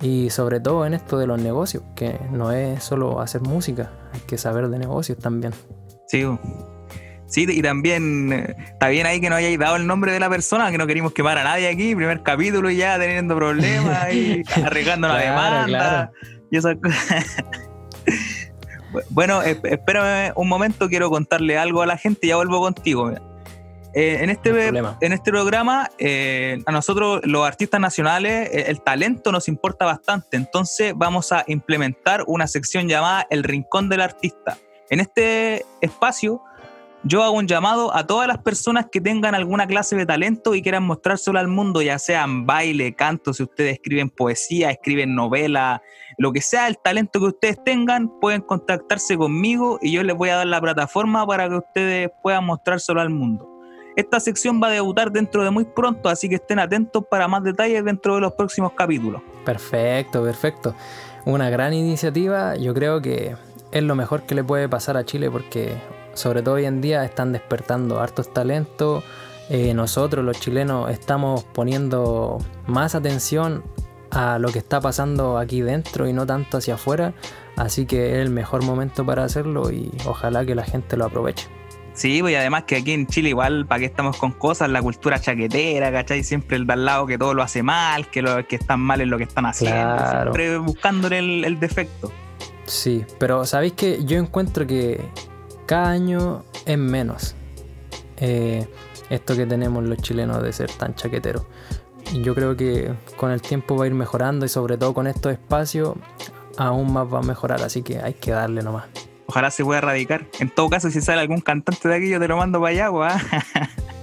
y 0.00 0.30
sobre 0.30 0.60
todo 0.60 0.86
en 0.86 0.94
esto 0.94 1.18
de 1.18 1.26
los 1.26 1.40
negocios, 1.40 1.82
que 1.96 2.18
no 2.30 2.52
es 2.52 2.82
solo 2.84 3.20
hacer 3.20 3.40
música, 3.40 3.90
hay 4.12 4.20
que 4.20 4.38
saber 4.38 4.68
de 4.68 4.78
negocios 4.78 5.18
también. 5.18 5.52
Sí, 6.06 6.24
sí 7.26 7.46
y 7.48 7.62
también 7.62 8.32
eh, 8.32 8.56
está 8.72 8.88
bien 8.88 9.06
ahí 9.06 9.20
que 9.20 9.28
no 9.28 9.36
hayáis 9.36 9.58
dado 9.58 9.76
el 9.76 9.86
nombre 9.86 10.12
de 10.12 10.20
la 10.20 10.30
persona, 10.30 10.70
que 10.70 10.78
no 10.78 10.86
queríamos 10.86 11.12
quemar 11.12 11.38
a 11.38 11.44
nadie 11.44 11.68
aquí, 11.68 11.94
primer 11.94 12.22
capítulo 12.22 12.70
y 12.70 12.76
ya 12.76 12.98
teniendo 12.98 13.34
problemas 13.34 14.12
y 14.14 14.42
arriesgando 14.64 15.08
la 15.08 15.18
demanda 15.18 16.12
y 16.50 16.56
esas 16.56 16.76
cosas. 16.76 17.26
bueno, 19.10 19.42
espérame 19.42 20.32
un 20.36 20.48
momento, 20.48 20.88
quiero 20.88 21.10
contarle 21.10 21.58
algo 21.58 21.82
a 21.82 21.86
la 21.86 21.96
gente 21.96 22.26
y 22.26 22.28
ya 22.30 22.36
vuelvo 22.36 22.60
contigo. 22.60 23.12
Eh, 23.94 24.18
en, 24.22 24.30
este, 24.30 24.50
en 25.00 25.12
este 25.12 25.30
programa, 25.30 25.90
eh, 25.98 26.58
a 26.66 26.72
nosotros 26.72 27.20
los 27.24 27.46
artistas 27.46 27.80
nacionales, 27.80 28.48
eh, 28.52 28.64
el 28.68 28.82
talento 28.82 29.32
nos 29.32 29.48
importa 29.48 29.86
bastante, 29.86 30.36
entonces 30.36 30.92
vamos 30.94 31.32
a 31.32 31.44
implementar 31.46 32.22
una 32.26 32.46
sección 32.46 32.86
llamada 32.86 33.26
El 33.30 33.44
Rincón 33.44 33.88
del 33.88 34.02
Artista. 34.02 34.58
En 34.90 35.00
este 35.00 35.64
espacio, 35.80 36.42
yo 37.04 37.22
hago 37.22 37.36
un 37.36 37.46
llamado 37.46 37.94
a 37.94 38.06
todas 38.06 38.26
las 38.26 38.38
personas 38.38 38.86
que 38.90 39.00
tengan 39.00 39.34
alguna 39.34 39.66
clase 39.66 39.96
de 39.96 40.04
talento 40.04 40.54
y 40.54 40.62
quieran 40.62 40.82
mostrárselo 40.82 41.38
al 41.38 41.48
mundo, 41.48 41.80
ya 41.80 41.98
sean 41.98 42.44
baile, 42.44 42.94
canto, 42.94 43.32
si 43.32 43.44
ustedes 43.44 43.74
escriben 43.74 44.10
poesía, 44.10 44.70
escriben 44.70 45.14
novela, 45.14 45.80
lo 46.16 46.32
que 46.32 46.40
sea 46.40 46.66
el 46.66 46.76
talento 46.78 47.20
que 47.20 47.26
ustedes 47.26 47.62
tengan, 47.64 48.08
pueden 48.20 48.40
contactarse 48.40 49.16
conmigo 49.16 49.78
y 49.80 49.92
yo 49.92 50.02
les 50.02 50.16
voy 50.16 50.30
a 50.30 50.36
dar 50.36 50.46
la 50.46 50.60
plataforma 50.60 51.26
para 51.26 51.48
que 51.48 51.56
ustedes 51.56 52.10
puedan 52.22 52.44
mostrárselo 52.44 53.00
al 53.00 53.10
mundo. 53.10 53.48
Esta 53.94 54.20
sección 54.20 54.60
va 54.62 54.68
a 54.68 54.70
debutar 54.70 55.10
dentro 55.10 55.42
de 55.42 55.50
muy 55.50 55.64
pronto, 55.64 56.08
así 56.08 56.28
que 56.28 56.36
estén 56.36 56.58
atentos 56.58 57.04
para 57.10 57.26
más 57.26 57.42
detalles 57.42 57.84
dentro 57.84 58.16
de 58.16 58.20
los 58.20 58.32
próximos 58.32 58.72
capítulos. 58.72 59.22
Perfecto, 59.44 60.22
perfecto. 60.22 60.74
Una 61.24 61.50
gran 61.50 61.74
iniciativa, 61.74 62.56
yo 62.56 62.74
creo 62.74 63.02
que 63.02 63.36
es 63.72 63.82
lo 63.82 63.94
mejor 63.94 64.22
que 64.22 64.34
le 64.34 64.44
puede 64.44 64.68
pasar 64.68 64.96
a 64.96 65.04
Chile 65.04 65.30
porque 65.30 65.76
sobre 66.18 66.42
todo 66.42 66.56
hoy 66.56 66.64
en 66.64 66.80
día 66.80 67.04
están 67.04 67.32
despertando 67.32 68.00
hartos 68.00 68.32
talentos. 68.32 69.04
Eh, 69.50 69.72
nosotros 69.72 70.24
los 70.24 70.38
chilenos 70.40 70.90
estamos 70.90 71.44
poniendo 71.44 72.38
más 72.66 72.94
atención 72.94 73.62
a 74.10 74.38
lo 74.38 74.50
que 74.50 74.58
está 74.58 74.80
pasando 74.80 75.38
aquí 75.38 75.60
dentro 75.60 76.08
y 76.08 76.12
no 76.12 76.26
tanto 76.26 76.58
hacia 76.58 76.74
afuera. 76.74 77.14
Así 77.56 77.86
que 77.86 78.12
es 78.12 78.18
el 78.18 78.30
mejor 78.30 78.62
momento 78.64 79.06
para 79.06 79.24
hacerlo 79.24 79.70
y 79.70 79.90
ojalá 80.06 80.44
que 80.44 80.54
la 80.54 80.64
gente 80.64 80.96
lo 80.96 81.06
aproveche. 81.06 81.46
Sí, 81.94 82.20
pues 82.20 82.32
y 82.32 82.36
además 82.36 82.62
que 82.64 82.76
aquí 82.76 82.92
en 82.92 83.08
Chile 83.08 83.30
igual, 83.30 83.66
¿para 83.66 83.80
qué 83.80 83.86
estamos 83.86 84.16
con 84.16 84.30
cosas? 84.30 84.70
La 84.70 84.80
cultura 84.80 85.20
chaquetera, 85.20 85.90
¿cachai? 85.90 86.22
Siempre 86.22 86.56
el 86.56 86.64
de 86.64 86.74
al 86.74 86.84
lado 86.84 87.06
que 87.06 87.18
todo 87.18 87.34
lo 87.34 87.42
hace 87.42 87.64
mal, 87.64 88.08
que 88.08 88.22
lo 88.22 88.46
que 88.46 88.54
están 88.54 88.78
mal 88.78 89.00
en 89.00 89.10
lo 89.10 89.18
que 89.18 89.24
están 89.24 89.46
haciendo, 89.46 89.98
siempre 90.08 90.58
buscándole 90.58 91.18
el, 91.18 91.58
defecto. 91.58 92.12
Sí, 92.66 93.04
pero 93.18 93.44
¿sabéis 93.44 93.72
que 93.72 94.04
yo 94.04 94.16
encuentro 94.16 94.64
que 94.64 95.10
cada 95.68 95.90
año 95.90 96.44
es 96.64 96.78
menos 96.78 97.34
eh, 98.16 98.66
esto 99.10 99.36
que 99.36 99.44
tenemos 99.44 99.84
los 99.84 99.98
chilenos 99.98 100.42
de 100.42 100.52
ser 100.52 100.70
tan 100.72 100.94
chaqueteros? 100.94 101.42
Y 102.10 102.22
yo 102.22 102.34
creo 102.34 102.56
que 102.56 102.90
con 103.18 103.30
el 103.30 103.42
tiempo 103.42 103.76
va 103.76 103.84
a 103.84 103.86
ir 103.86 103.92
mejorando 103.92 104.46
y 104.46 104.48
sobre 104.48 104.78
todo 104.78 104.94
con 104.94 105.06
estos 105.06 105.30
espacios 105.30 105.94
aún 106.56 106.90
más 106.90 107.06
va 107.12 107.18
a 107.18 107.22
mejorar, 107.22 107.62
así 107.62 107.82
que 107.82 108.00
hay 108.00 108.14
que 108.14 108.30
darle 108.30 108.62
nomás. 108.62 108.86
Ojalá 109.26 109.50
se 109.50 109.62
pueda 109.62 109.78
erradicar. 109.78 110.24
En 110.40 110.48
todo 110.48 110.70
caso, 110.70 110.90
si 110.90 111.02
sale 111.02 111.20
algún 111.20 111.42
cantante 111.42 111.86
de 111.86 111.96
aquí, 111.96 112.08
yo 112.08 112.18
te 112.18 112.28
lo 112.28 112.38
mando 112.38 112.60
para 112.62 112.70
allá, 112.70 112.88
¿ah? 113.02 113.20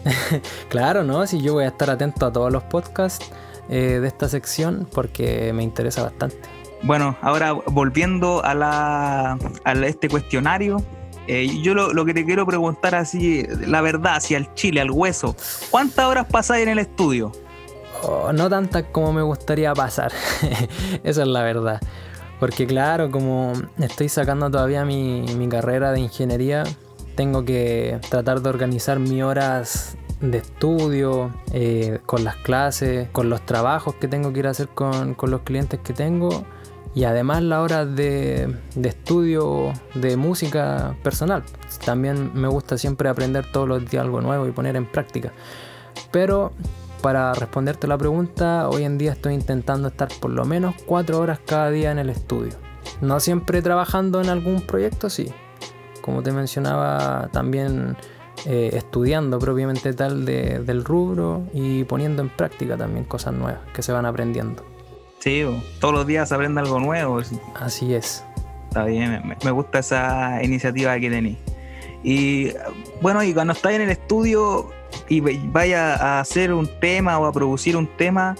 claro, 0.69 1.03
¿no? 1.03 1.25
Si 1.25 1.41
yo 1.41 1.53
voy 1.53 1.63
a 1.63 1.69
estar 1.69 1.89
atento 1.89 2.27
a 2.27 2.31
todos 2.31 2.51
los 2.53 2.61
podcasts 2.61 3.31
eh, 3.69 3.97
de 3.99 4.07
esta 4.07 4.29
sección 4.29 4.87
porque 4.93 5.51
me 5.51 5.63
interesa 5.63 6.03
bastante. 6.03 6.37
Bueno, 6.83 7.17
ahora 7.21 7.53
volviendo 7.53 8.45
a, 8.45 8.53
la, 8.53 9.39
este 9.83 10.07
cuestionario, 10.07 10.83
eh, 11.27 11.61
yo 11.61 11.73
lo, 11.73 12.05
que 12.05 12.13
te 12.13 12.25
quiero 12.25 12.45
preguntar 12.45 12.95
así, 12.95 13.45
la 13.65 13.81
verdad, 13.81 14.15
hacia 14.17 14.37
el 14.37 14.53
chile, 14.53 14.81
al 14.81 14.91
hueso, 14.91 15.35
¿cuántas 15.71 16.05
horas 16.05 16.27
pasáis 16.29 16.63
en 16.63 16.69
el 16.69 16.79
estudio? 16.79 17.31
Oh, 18.03 18.31
no 18.33 18.49
tantas 18.49 18.83
como 18.91 19.13
me 19.13 19.21
gustaría 19.21 19.73
pasar, 19.73 20.11
esa 21.03 21.21
es 21.21 21.27
la 21.27 21.43
verdad. 21.43 21.81
Porque 22.39 22.67
claro, 22.67 23.11
como 23.11 23.53
estoy 23.79 24.09
sacando 24.09 24.51
todavía 24.51 24.83
mi, 24.85 25.47
carrera 25.49 25.91
de 25.91 26.01
ingeniería, 26.01 26.63
tengo 27.15 27.45
que 27.45 27.99
tratar 28.09 28.41
de 28.41 28.49
organizar 28.49 28.99
mis 28.99 29.23
horas 29.23 29.97
de 30.19 30.39
estudio, 30.39 31.31
eh, 31.53 31.99
con 32.05 32.23
las 32.23 32.35
clases, 32.37 33.09
con 33.11 33.29
los 33.29 33.45
trabajos 33.45 33.95
que 33.95 34.07
tengo 34.07 34.33
que 34.33 34.39
ir 34.39 34.47
a 34.47 34.51
hacer 34.51 34.67
con, 34.67 35.15
los 35.19 35.41
clientes 35.41 35.79
que 35.79 35.93
tengo 35.93 36.45
y 36.95 37.03
además 37.03 37.43
las 37.43 37.59
horas 37.59 37.95
de, 37.95 38.55
de, 38.73 38.89
estudio 38.89 39.73
de 39.93 40.15
música 40.15 40.95
personal. 41.03 41.43
También 41.85 42.31
me 42.33 42.47
gusta 42.47 42.77
siempre 42.77 43.09
aprender 43.09 43.51
todos 43.51 43.67
los 43.67 43.89
días 43.89 44.03
algo 44.03 44.21
nuevo 44.21 44.47
y 44.47 44.51
poner 44.51 44.77
en 44.77 44.85
práctica. 44.85 45.33
Pero 46.11 46.53
para 47.01 47.33
responderte 47.33 47.85
la 47.85 47.97
pregunta, 47.97 48.69
hoy 48.69 48.83
en 48.83 48.97
día 48.97 49.11
estoy 49.11 49.33
intentando 49.33 49.89
estar 49.89 50.07
por 50.19 50.31
lo 50.31 50.45
menos 50.45 50.73
cuatro 50.85 51.19
horas 51.19 51.39
cada 51.45 51.69
día 51.69 51.91
en 51.91 51.99
el 51.99 52.09
estudio. 52.09 52.53
No 53.01 53.19
siempre 53.19 53.61
trabajando 53.61 54.21
en 54.21 54.29
algún 54.29 54.61
proyecto, 54.61 55.09
sí. 55.09 55.31
Como 56.01 56.23
te 56.23 56.31
mencionaba, 56.31 57.29
también 57.31 57.97
eh, 58.45 58.71
estudiando 58.73 59.37
propiamente 59.37 59.93
tal 59.93 60.25
del 60.25 60.83
rubro 60.85 61.43
y 61.53 61.83
poniendo 61.83 62.21
en 62.21 62.29
práctica 62.29 62.77
también 62.77 63.03
cosas 63.05 63.33
nuevas 63.33 63.61
que 63.73 63.83
se 63.83 63.91
van 63.91 64.05
aprendiendo. 64.05 64.74
Sí, 65.25 65.43
todos 65.79 65.91
los 65.91 66.05
días 66.05 66.29
se 66.29 66.35
aprende 66.35 66.61
algo 66.61 66.79
nuevo. 66.79 67.19
Así 67.55 67.95
es. 67.95 68.23
Está 68.67 68.85
bien, 68.85 69.35
me 69.43 69.49
gusta 69.49 69.79
esa 69.79 70.43
iniciativa 70.43 70.99
que 70.99 71.09
tenéis. 71.09 71.37
Y 72.03 72.51
bueno, 73.01 73.23
y 73.23 73.33
cuando 73.33 73.53
estás 73.53 73.71
en 73.71 73.81
el 73.81 73.89
estudio, 73.89 74.69
y 75.09 75.21
vaya 75.21 75.95
a 75.95 76.19
hacer 76.19 76.53
un 76.53 76.69
tema 76.79 77.17
o 77.17 77.25
a 77.25 77.31
producir 77.33 77.75
un 77.75 77.87
tema, 77.97 78.35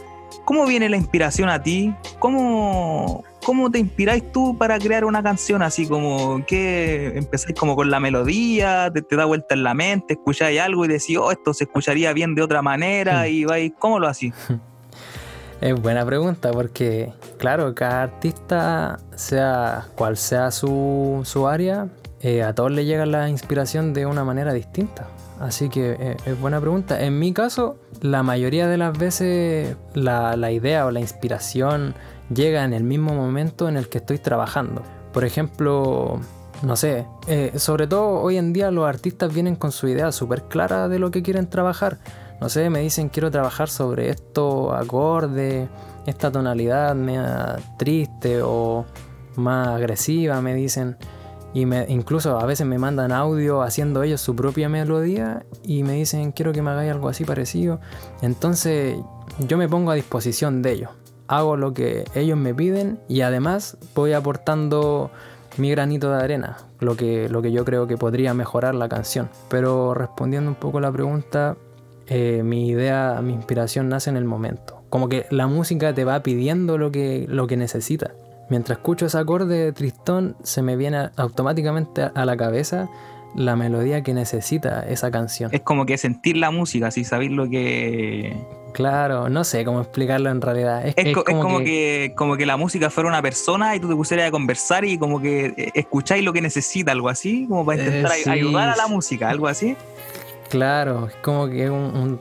¿cómo 0.45 0.67
viene 0.67 0.87
la 0.87 0.97
inspiración 0.97 1.49
a 1.49 1.63
ti? 1.63 1.91
¿Cómo, 2.19 3.23
cómo 3.43 3.71
te 3.71 3.79
inspiráis 3.79 4.31
tú 4.31 4.55
para 4.55 4.77
crear 4.77 5.05
una 5.05 5.23
canción 5.23 5.63
así 5.63 5.87
como 5.87 6.45
que 6.45 7.17
empezáis 7.17 7.55
como 7.55 7.75
con 7.75 7.89
la 7.89 7.99
melodía, 7.99 8.91
te, 8.93 9.15
da 9.15 9.25
vuelta 9.25 9.55
en 9.55 9.63
la 9.63 9.73
mente, 9.73 10.13
escucháis 10.13 10.61
algo 10.61 10.85
y 10.85 10.89
decís, 10.89 11.17
oh, 11.17 11.31
esto 11.31 11.51
se 11.51 11.63
escucharía 11.63 12.13
bien 12.13 12.35
de 12.35 12.43
otra 12.43 12.61
manera 12.61 13.23
hmm. 13.23 13.27
y 13.31 13.45
vais, 13.45 13.73
¿cómo 13.79 13.97
lo 13.97 14.07
hacís? 14.07 14.35
Es 15.65 15.81
buena 15.81 16.05
pregunta 16.05 16.51
porque, 16.51 17.11
claro, 17.39 17.73
cada 17.73 18.03
artista, 18.03 18.99
sea 19.15 19.87
cual 19.95 20.15
sea 20.15 20.51
su, 20.51 21.21
su 21.25 21.47
área, 21.47 21.87
eh, 22.21 22.43
a 22.43 22.53
todos 22.53 22.71
le 22.71 22.85
llega 22.85 23.07
la 23.07 23.29
inspiración 23.29 23.91
de 23.91 24.05
una 24.05 24.23
manera 24.23 24.53
distinta. 24.53 25.07
Así 25.39 25.69
que 25.69 25.97
eh, 25.99 26.17
es 26.27 26.39
buena 26.39 26.61
pregunta. 26.61 27.01
En 27.01 27.17
mi 27.17 27.33
caso, 27.33 27.77
la 28.01 28.21
mayoría 28.21 28.67
de 28.67 28.77
las 28.77 28.95
veces 28.95 29.75
la, 29.95 30.51
idea 30.51 30.85
o 30.85 30.91
la 30.91 30.99
inspiración 30.99 31.95
llega 32.31 32.63
en 32.63 32.73
el 32.73 32.83
mismo 32.83 33.15
momento 33.15 33.67
en 33.67 33.75
el 33.75 33.89
que 33.89 33.97
estoy 33.97 34.19
trabajando. 34.19 34.83
Por 35.13 35.25
ejemplo, 35.25 36.19
no 36.61 36.75
sé, 36.75 37.07
eh, 37.27 37.53
sobre 37.55 37.87
todo 37.87 38.21
hoy 38.21 38.37
en 38.37 38.53
día 38.53 38.69
los 38.69 38.87
artistas 38.87 39.33
vienen 39.33 39.55
con 39.55 39.71
su 39.71 39.87
idea 39.87 40.11
súper 40.11 40.43
clara 40.43 40.89
de 40.89 40.99
lo 40.99 41.09
que 41.09 41.23
quieren 41.23 41.49
trabajar. 41.49 41.97
No 42.41 42.49
sé, 42.49 42.69
me 42.69 42.79
dicen 42.79 43.09
quiero 43.09 43.31
trabajar 43.31 43.69
sobre 43.69 44.09
esto 44.09 44.73
acorde, 44.73 45.69
esta 46.05 46.31
tonalidad 46.31 46.95
media 46.95 47.57
triste 47.77 48.41
o 48.41 48.85
más 49.35 49.69
agresiva, 49.69 50.41
me 50.41 50.53
dicen. 50.53 50.97
y 51.53 51.65
me, 51.65 51.85
incluso 51.87 52.37
a 52.37 52.45
veces 52.45 52.67
me 52.67 52.77
mandan 52.77 53.11
audio 53.11 53.61
haciendo 53.61 54.03
ellos 54.03 54.21
su 54.21 54.35
propia 54.35 54.67
melodía 54.69 55.45
y 55.63 55.83
me 55.83 55.93
dicen 55.93 56.31
quiero 56.31 56.51
que 56.51 56.61
me 56.61 56.71
hagáis 56.71 56.91
algo 56.91 57.09
así 57.09 57.23
parecido. 57.23 57.79
Entonces 58.21 58.97
yo 59.39 59.57
me 59.57 59.69
pongo 59.69 59.91
a 59.91 59.95
disposición 59.95 60.61
de 60.61 60.73
ellos. 60.73 60.91
Hago 61.27 61.57
lo 61.57 61.73
que 61.73 62.05
ellos 62.13 62.37
me 62.37 62.53
piden 62.53 62.99
y 63.07 63.21
además 63.21 63.77
voy 63.95 64.13
aportando 64.13 65.09
mi 65.57 65.71
granito 65.71 66.11
de 66.11 66.21
arena, 66.21 66.57
lo 66.79 66.95
que, 66.95 67.29
lo 67.29 67.41
que 67.41 67.51
yo 67.51 67.65
creo 67.65 67.87
que 67.87 67.97
podría 67.97 68.33
mejorar 68.33 68.75
la 68.75 68.89
canción. 68.89 69.29
Pero 69.49 69.93
respondiendo 69.93 70.49
un 70.49 70.55
poco 70.55 70.77
a 70.79 70.81
la 70.81 70.91
pregunta, 70.91 71.55
eh, 72.07 72.41
mi 72.43 72.67
idea, 72.67 73.19
mi 73.21 73.33
inspiración 73.33 73.89
nace 73.89 74.09
en 74.09 74.17
el 74.17 74.25
momento. 74.25 74.83
Como 74.89 75.09
que 75.09 75.25
la 75.29 75.47
música 75.47 75.93
te 75.93 76.05
va 76.05 76.21
pidiendo 76.23 76.77
lo 76.77 76.91
que, 76.91 77.25
lo 77.27 77.47
que 77.47 77.57
necesita. 77.57 78.11
Mientras 78.49 78.77
escucho 78.77 79.07
ese 79.07 79.17
acorde 79.17 79.57
de 79.57 79.73
Tristón, 79.73 80.35
se 80.43 80.61
me 80.61 80.75
viene 80.75 81.09
automáticamente 81.15 82.09
a 82.13 82.25
la 82.25 82.37
cabeza 82.37 82.89
la 83.35 83.55
melodía 83.55 84.01
que 84.01 84.13
necesita 84.13 84.85
esa 84.87 85.11
canción. 85.11 85.49
Es 85.53 85.61
como 85.61 85.85
que 85.85 85.97
sentir 85.97 86.37
la 86.37 86.51
música, 86.51 86.87
así 86.87 87.03
saber 87.03 87.31
lo 87.31 87.49
que. 87.49 88.35
Claro, 88.73 89.29
no 89.29 89.43
sé 89.43 89.63
cómo 89.63 89.81
explicarlo 89.81 90.29
en 90.29 90.41
realidad. 90.41 90.85
Es, 90.85 91.13
como, 91.13 91.59
que... 91.59 92.13
como 92.15 92.35
que 92.35 92.45
la 92.45 92.57
música 92.57 92.89
fuera 92.89 93.09
una 93.09 93.21
persona 93.21 93.75
y 93.75 93.79
tú 93.79 93.87
te 93.87 93.95
pusieras 93.95 94.27
a 94.27 94.31
conversar 94.31 94.83
y 94.83 94.97
como 94.97 95.21
que 95.21 95.53
eh, 95.57 95.71
escucháis 95.73 96.23
lo 96.23 96.33
que 96.33 96.41
necesita, 96.41 96.91
algo 96.91 97.07
así, 97.07 97.45
como 97.47 97.65
para 97.65 97.81
intentar 97.81 98.11
eh, 98.11 98.29
ayudar 98.29 98.69
a 98.69 98.75
la 98.75 98.87
música, 98.87 99.29
algo 99.29 99.47
así. 99.47 99.77
Claro, 100.49 101.07
es 101.07 101.15
como 101.17 101.47
que 101.47 101.69
un, 101.69 102.19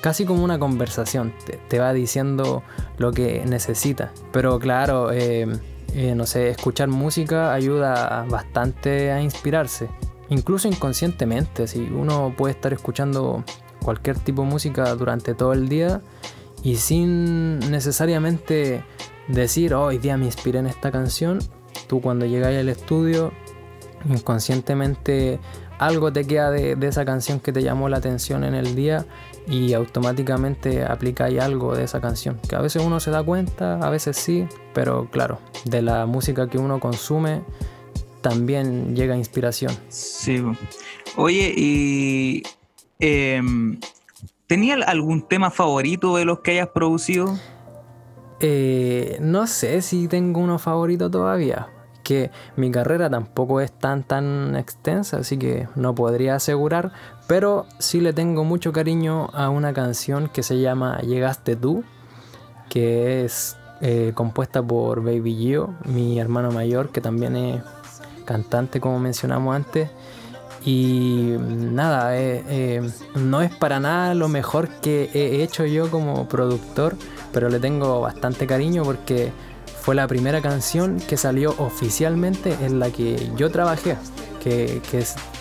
casi 0.00 0.24
como 0.24 0.44
una 0.44 0.58
conversación, 0.58 1.32
te, 1.68 1.78
va 1.78 1.92
diciendo 1.92 2.62
lo 2.98 3.12
que 3.12 3.44
necesita. 3.46 4.12
Pero 4.32 4.58
claro, 4.58 5.10
eh, 5.12 5.46
eh, 5.94 6.14
no 6.14 6.26
sé, 6.26 6.50
escuchar 6.50 6.88
música 6.88 7.52
ayuda 7.52 8.24
bastante 8.28 9.10
a 9.10 9.22
inspirarse, 9.22 9.88
incluso 10.28 10.68
inconscientemente. 10.68 11.66
Si 11.66 11.80
uno 11.80 12.34
puede 12.36 12.54
estar 12.54 12.72
escuchando 12.72 13.42
cualquier 13.82 14.18
tipo 14.18 14.42
de 14.42 14.48
música 14.48 14.94
durante 14.94 15.34
todo 15.34 15.52
el 15.52 15.68
día 15.68 16.02
y 16.62 16.76
sin 16.76 17.58
necesariamente 17.70 18.84
decir, 19.28 19.74
oh, 19.74 19.86
hoy 19.86 19.98
día 19.98 20.16
me 20.16 20.26
inspiré 20.26 20.58
en 20.58 20.66
esta 20.66 20.90
canción, 20.90 21.38
tú 21.88 22.00
cuando 22.00 22.26
llegáis 22.26 22.58
al 22.58 22.68
estudio 22.68 23.32
inconscientemente 24.08 25.40
algo 25.80 26.12
te 26.12 26.26
queda 26.26 26.50
de, 26.50 26.76
esa 26.86 27.06
canción 27.06 27.40
que 27.40 27.52
te 27.52 27.62
llamó 27.62 27.88
la 27.88 27.96
atención 27.96 28.44
en 28.44 28.54
el 28.54 28.76
día 28.76 29.06
y 29.48 29.72
automáticamente 29.72 30.84
aplicáis 30.84 31.40
algo 31.40 31.74
de 31.74 31.84
esa 31.84 32.02
canción. 32.02 32.38
Que 32.46 32.54
a 32.54 32.60
veces 32.60 32.82
uno 32.84 33.00
se 33.00 33.10
da 33.10 33.22
cuenta, 33.22 33.78
a 33.80 33.88
veces 33.88 34.18
sí, 34.18 34.46
pero 34.74 35.08
claro, 35.10 35.38
de 35.64 35.80
la 35.80 36.04
música 36.04 36.50
que 36.50 36.58
uno 36.58 36.80
consume 36.80 37.42
también 38.20 38.94
llega 38.94 39.16
inspiración. 39.16 39.74
Sí. 39.88 40.42
Oye, 41.16 41.54
y 41.56 42.42
eh, 42.98 43.40
¿tenía 44.46 44.74
algún 44.86 45.26
tema 45.26 45.50
favorito 45.50 46.14
de 46.16 46.26
los 46.26 46.40
que 46.40 46.50
hayas 46.50 46.68
producido? 46.68 47.38
Eh, 48.40 49.16
no 49.22 49.46
sé 49.46 49.80
si 49.80 50.08
tengo 50.08 50.40
uno 50.40 50.58
favorito 50.58 51.10
todavía 51.10 51.70
mi 52.56 52.70
carrera 52.70 53.08
tampoco 53.10 53.60
es 53.60 53.72
tan 53.72 54.02
tan 54.02 54.56
extensa, 54.56 55.18
así 55.18 55.36
que 55.38 55.68
no 55.76 55.94
podría 55.94 56.36
asegurar, 56.36 56.92
pero 57.26 57.66
sí 57.78 58.00
le 58.00 58.12
tengo 58.12 58.44
mucho 58.44 58.72
cariño 58.72 59.28
a 59.32 59.50
una 59.50 59.72
canción 59.72 60.28
que 60.28 60.42
se 60.42 60.60
llama 60.60 60.98
Llegaste 61.00 61.56
tú, 61.56 61.84
que 62.68 63.24
es 63.24 63.56
eh, 63.80 64.12
compuesta 64.14 64.62
por 64.62 65.02
Baby 65.02 65.36
Gio, 65.36 65.74
mi 65.84 66.18
hermano 66.18 66.50
mayor, 66.50 66.90
que 66.90 67.00
también 67.00 67.36
es 67.36 67.62
cantante 68.24 68.80
como 68.80 68.98
mencionamos 68.98 69.56
antes. 69.56 69.88
Y 70.64 71.36
nada, 71.38 72.18
eh, 72.18 72.44
eh, 72.48 72.90
no 73.14 73.40
es 73.40 73.50
para 73.54 73.80
nada 73.80 74.14
lo 74.14 74.28
mejor 74.28 74.68
que 74.68 75.08
he 75.14 75.42
hecho 75.42 75.64
yo 75.64 75.90
como 75.90 76.28
productor, 76.28 76.96
pero 77.32 77.48
le 77.48 77.58
tengo 77.58 78.02
bastante 78.02 78.46
cariño 78.46 78.82
porque 78.82 79.32
fue 79.90 79.96
la 79.96 80.06
primera 80.06 80.40
canción 80.40 81.00
que 81.00 81.16
salió 81.16 81.52
oficialmente 81.58 82.56
en 82.60 82.78
la 82.78 82.92
que 82.92 83.32
yo 83.34 83.50
trabajé, 83.50 83.96
que, 84.40 84.80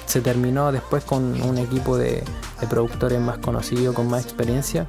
se 0.08 0.22
terminó 0.22 0.72
después 0.72 1.04
con 1.04 1.40
un 1.44 1.60
equipo 1.60 1.98
de, 1.98 2.24
productores 2.68 3.22
más 3.22 3.38
conocidos, 3.38 3.94
con 3.94 4.10
más 4.10 4.24
experiencia. 4.24 4.88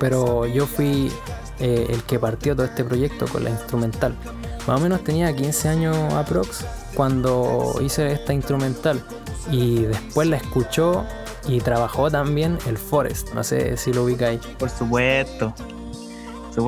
Pero 0.00 0.46
yo 0.46 0.66
fui 0.66 1.12
eh, 1.60 1.86
el 1.90 2.02
que 2.02 2.18
partió 2.18 2.56
todo 2.56 2.66
este 2.66 2.82
proyecto 2.82 3.28
con 3.28 3.44
la 3.44 3.50
instrumental. 3.50 4.16
Más 4.66 4.80
o 4.80 4.82
menos 4.82 5.04
tenía 5.04 5.32
15 5.32 5.68
años 5.68 5.96
aprox 6.14 6.64
cuando 6.96 7.76
hice 7.80 8.10
esta 8.10 8.34
instrumental 8.34 9.00
y 9.48 9.82
después 9.82 10.26
la 10.26 10.38
escuchó 10.38 11.04
y 11.46 11.60
trabajó 11.60 12.10
también 12.10 12.58
el 12.66 12.78
Forest. 12.78 13.32
No 13.32 13.44
sé 13.44 13.76
si 13.76 13.92
lo 13.92 14.02
ubicáis. 14.02 14.40
Por 14.58 14.70
supuesto 14.70 15.54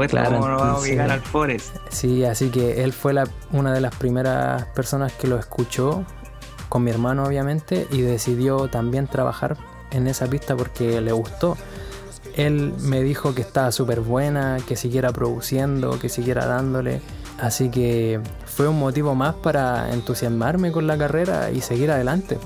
claro, 0.08 0.40
¿cómo 0.40 0.56
vamos 0.56 0.78
a 0.78 0.80
ubicar 0.80 1.10
al 1.10 1.20
Forest? 1.20 1.76
Sí, 1.90 2.24
así 2.24 2.50
que 2.50 2.82
él 2.82 2.92
fue 2.92 3.12
la, 3.12 3.26
una 3.52 3.72
de 3.72 3.80
las 3.80 3.94
primeras 3.94 4.64
personas 4.66 5.12
que 5.12 5.26
lo 5.26 5.38
escuchó, 5.38 6.04
con 6.68 6.84
mi 6.84 6.90
hermano 6.90 7.24
obviamente, 7.24 7.86
y 7.90 8.02
decidió 8.02 8.68
también 8.68 9.06
trabajar 9.06 9.56
en 9.90 10.06
esa 10.06 10.26
pista 10.26 10.56
porque 10.56 11.00
le 11.00 11.12
gustó. 11.12 11.56
Él 12.36 12.74
me 12.80 13.02
dijo 13.02 13.34
que 13.34 13.42
estaba 13.42 13.72
súper 13.72 14.00
buena, 14.00 14.58
que 14.66 14.76
siguiera 14.76 15.12
produciendo, 15.12 15.98
que 15.98 16.08
siguiera 16.08 16.46
dándole. 16.46 17.00
Así 17.40 17.70
que 17.70 18.20
fue 18.46 18.68
un 18.68 18.78
motivo 18.78 19.14
más 19.14 19.34
para 19.34 19.92
entusiasmarme 19.92 20.72
con 20.72 20.86
la 20.86 20.98
carrera 20.98 21.50
y 21.50 21.60
seguir 21.60 21.90
adelante. 21.90 22.38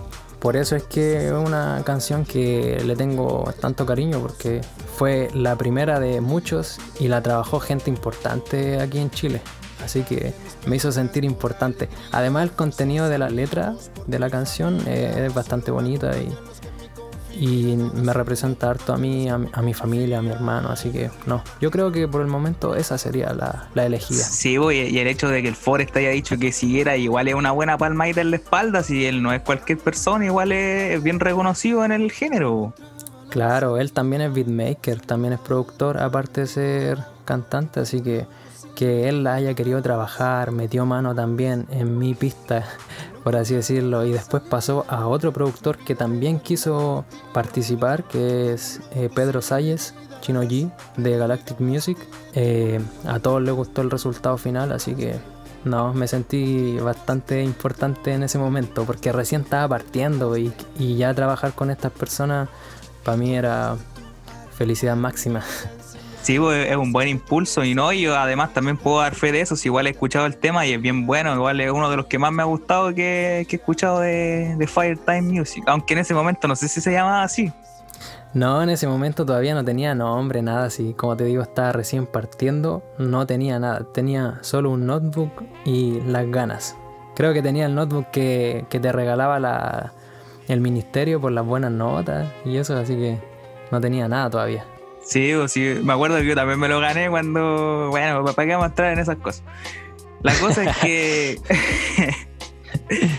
Por 0.42 0.56
eso 0.56 0.74
es 0.74 0.82
que 0.82 1.28
es 1.28 1.32
una 1.32 1.82
canción 1.86 2.24
que 2.24 2.82
le 2.84 2.96
tengo 2.96 3.54
tanto 3.60 3.86
cariño 3.86 4.18
porque 4.18 4.60
fue 4.96 5.30
la 5.34 5.54
primera 5.54 6.00
de 6.00 6.20
muchos 6.20 6.80
y 6.98 7.06
la 7.06 7.22
trabajó 7.22 7.60
gente 7.60 7.90
importante 7.90 8.80
aquí 8.80 8.98
en 8.98 9.12
Chile. 9.12 9.40
Así 9.84 10.02
que 10.02 10.34
me 10.66 10.74
hizo 10.74 10.90
sentir 10.90 11.24
importante. 11.24 11.88
Además 12.10 12.42
el 12.42 12.50
contenido 12.50 13.08
de 13.08 13.18
la 13.18 13.30
letra 13.30 13.76
de 14.08 14.18
la 14.18 14.30
canción 14.30 14.80
es 14.88 15.32
bastante 15.32 15.70
bonita 15.70 16.10
y 16.18 16.28
y 17.38 17.76
me 17.76 18.12
representa 18.12 18.70
harto 18.70 18.92
a 18.92 18.96
mí, 18.96 19.28
a, 19.28 19.38
mi 19.38 19.74
familia, 19.74 20.18
a 20.18 20.22
mi 20.22 20.30
hermano, 20.30 20.68
así 20.68 20.90
que 20.90 21.10
no, 21.26 21.42
yo 21.60 21.70
creo 21.70 21.92
que 21.92 22.08
por 22.08 22.20
el 22.20 22.26
momento 22.26 22.74
esa 22.74 22.98
sería 22.98 23.32
la, 23.32 23.68
elegida. 23.84 24.22
Sí, 24.22 24.56
y 24.56 24.98
el 24.98 25.06
hecho 25.06 25.28
de 25.28 25.42
que 25.42 25.48
el 25.48 25.56
Forest 25.56 25.96
haya 25.96 26.10
dicho 26.10 26.38
que 26.38 26.52
siguiera 26.52 26.96
igual 26.96 27.28
es 27.28 27.34
una 27.34 27.52
buena 27.52 27.78
palmadita 27.78 28.20
en 28.20 28.30
la 28.30 28.36
espalda, 28.36 28.82
si 28.82 29.06
él 29.06 29.22
no 29.22 29.32
es 29.32 29.42
cualquier 29.42 29.78
persona, 29.78 30.24
igual 30.24 30.52
es 30.52 31.02
bien 31.02 31.20
reconocido 31.20 31.84
en 31.84 31.92
el 31.92 32.10
género. 32.12 32.74
Claro, 33.30 33.78
él 33.78 33.92
también 33.92 34.22
es 34.22 34.32
beatmaker, 34.32 35.00
también 35.00 35.32
es 35.32 35.40
productor, 35.40 35.98
aparte 35.98 36.42
de 36.42 36.46
ser 36.46 36.98
cantante, 37.24 37.80
así 37.80 38.02
que 38.02 38.26
que 38.74 39.08
él 39.08 39.22
la 39.22 39.34
haya 39.34 39.54
querido 39.54 39.82
trabajar, 39.82 40.50
metió 40.50 40.86
mano 40.86 41.14
también 41.14 41.66
en 41.70 41.98
mi 41.98 42.14
pista 42.14 42.64
por 43.22 43.36
así 43.36 43.54
decirlo, 43.54 44.04
y 44.04 44.12
después 44.12 44.42
pasó 44.42 44.84
a 44.88 45.06
otro 45.06 45.32
productor 45.32 45.78
que 45.78 45.94
también 45.94 46.40
quiso 46.40 47.04
participar, 47.32 48.04
que 48.04 48.52
es 48.52 48.80
eh, 48.94 49.08
Pedro 49.14 49.42
Salles, 49.42 49.94
Chino 50.20 50.42
G, 50.42 50.72
de 50.96 51.16
Galactic 51.16 51.60
Music. 51.60 51.98
Eh, 52.34 52.80
a 53.06 53.20
todos 53.20 53.42
les 53.42 53.54
gustó 53.54 53.82
el 53.82 53.90
resultado 53.90 54.38
final, 54.38 54.72
así 54.72 54.94
que 54.94 55.16
no, 55.64 55.94
me 55.94 56.08
sentí 56.08 56.78
bastante 56.78 57.42
importante 57.42 58.12
en 58.12 58.24
ese 58.24 58.38
momento, 58.38 58.84
porque 58.84 59.12
recién 59.12 59.42
estaba 59.42 59.68
partiendo 59.68 60.36
y, 60.36 60.52
y 60.78 60.96
ya 60.96 61.14
trabajar 61.14 61.52
con 61.52 61.70
estas 61.70 61.92
personas 61.92 62.48
para 63.04 63.16
mí 63.16 63.34
era 63.34 63.76
felicidad 64.56 64.96
máxima. 64.96 65.42
Sí, 66.22 66.38
pues, 66.38 66.70
es 66.70 66.76
un 66.76 66.92
buen 66.92 67.08
impulso 67.08 67.64
y 67.64 67.74
no, 67.74 67.92
yo 67.92 68.16
además 68.16 68.52
también 68.54 68.76
puedo 68.76 69.00
dar 69.00 69.14
fe 69.14 69.32
de 69.32 69.40
eso, 69.40 69.56
si 69.56 69.68
igual 69.68 69.88
he 69.88 69.90
escuchado 69.90 70.26
el 70.26 70.36
tema 70.36 70.64
y 70.66 70.72
es 70.72 70.80
bien 70.80 71.04
bueno, 71.04 71.34
igual 71.34 71.60
es 71.60 71.70
uno 71.70 71.90
de 71.90 71.96
los 71.96 72.06
que 72.06 72.18
más 72.18 72.30
me 72.30 72.42
ha 72.42 72.44
gustado 72.44 72.94
que, 72.94 73.40
he 73.40 73.54
escuchado 73.54 74.00
de, 74.00 74.54
de 74.56 74.66
Firetime 74.68 75.22
Music, 75.22 75.64
aunque 75.66 75.94
en 75.94 76.00
ese 76.00 76.14
momento 76.14 76.46
no 76.46 76.54
sé 76.54 76.68
si 76.68 76.80
se 76.80 76.92
llamaba 76.92 77.24
así. 77.24 77.52
No, 78.34 78.62
en 78.62 78.70
ese 78.70 78.86
momento 78.86 79.26
todavía 79.26 79.54
no 79.54 79.62
tenía 79.62 79.94
nombre, 79.94 80.40
nada 80.40 80.64
así. 80.64 80.94
Como 80.94 81.16
te 81.18 81.24
digo, 81.24 81.42
estaba 81.42 81.72
recién 81.72 82.06
partiendo, 82.06 82.82
no 82.96 83.26
tenía 83.26 83.58
nada. 83.58 83.86
Tenía 83.92 84.38
solo 84.40 84.70
un 84.70 84.86
notebook 84.86 85.44
y 85.66 86.00
las 86.00 86.26
ganas. 86.30 86.76
Creo 87.14 87.34
que 87.34 87.42
tenía 87.42 87.66
el 87.66 87.74
notebook 87.74 88.06
que, 88.10 88.64
que 88.70 88.80
te 88.80 88.90
regalaba 88.90 89.38
la, 89.38 89.92
el 90.48 90.62
ministerio 90.62 91.20
por 91.20 91.32
las 91.32 91.44
buenas 91.44 91.72
notas 91.72 92.26
y 92.46 92.56
eso, 92.56 92.74
así 92.76 92.94
que 92.94 93.18
no 93.70 93.82
tenía 93.82 94.08
nada 94.08 94.30
todavía. 94.30 94.64
Sí, 95.04 95.32
o 95.34 95.48
sí, 95.48 95.74
me 95.82 95.92
acuerdo 95.92 96.18
que 96.18 96.26
yo 96.26 96.34
también 96.34 96.58
me 96.58 96.68
lo 96.68 96.80
gané 96.80 97.10
cuando, 97.10 97.88
bueno, 97.90 98.24
¿para 98.24 98.46
qué 98.46 98.52
vamos 98.52 98.66
a 98.66 98.68
entrar 98.68 98.92
en 98.92 98.98
esas 98.98 99.16
cosas? 99.16 99.42
La 100.22 100.32
cosa 100.34 100.62
es 100.64 100.76
que, 100.78 101.40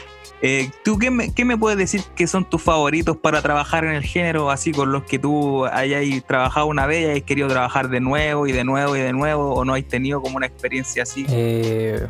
eh, 0.42 0.72
¿tú 0.86 0.98
qué 0.98 1.12
me, 1.12 1.34
qué 1.34 1.44
me, 1.44 1.58
puedes 1.58 1.78
decir 1.78 2.02
que 2.16 2.28
son 2.28 2.50
tus 2.50 2.62
favoritos 2.62 3.18
para 3.18 3.42
trabajar 3.42 3.84
en 3.84 3.92
el 3.92 4.04
género, 4.04 4.50
así 4.50 4.72
con 4.72 4.94
los 4.94 5.04
que 5.04 5.20
tú 5.20 5.66
hayas 5.66 6.04
trabajado 6.26 6.68
una 6.68 6.86
vez 6.86 7.02
y 7.02 7.10
hayas 7.12 7.24
querido 7.24 7.50
trabajar 7.50 7.90
de 7.90 8.00
nuevo 8.00 8.48
y 8.48 8.54
de 8.54 8.64
nuevo 8.64 8.96
y 8.96 9.02
de 9.02 9.12
nuevo, 9.12 9.54
o 9.54 9.66
no 9.66 9.74
hayas 9.74 9.90
tenido 9.90 10.22
como 10.22 10.38
una 10.38 10.46
experiencia 10.46 11.04
así? 11.04 11.26
Eh, 11.30 12.08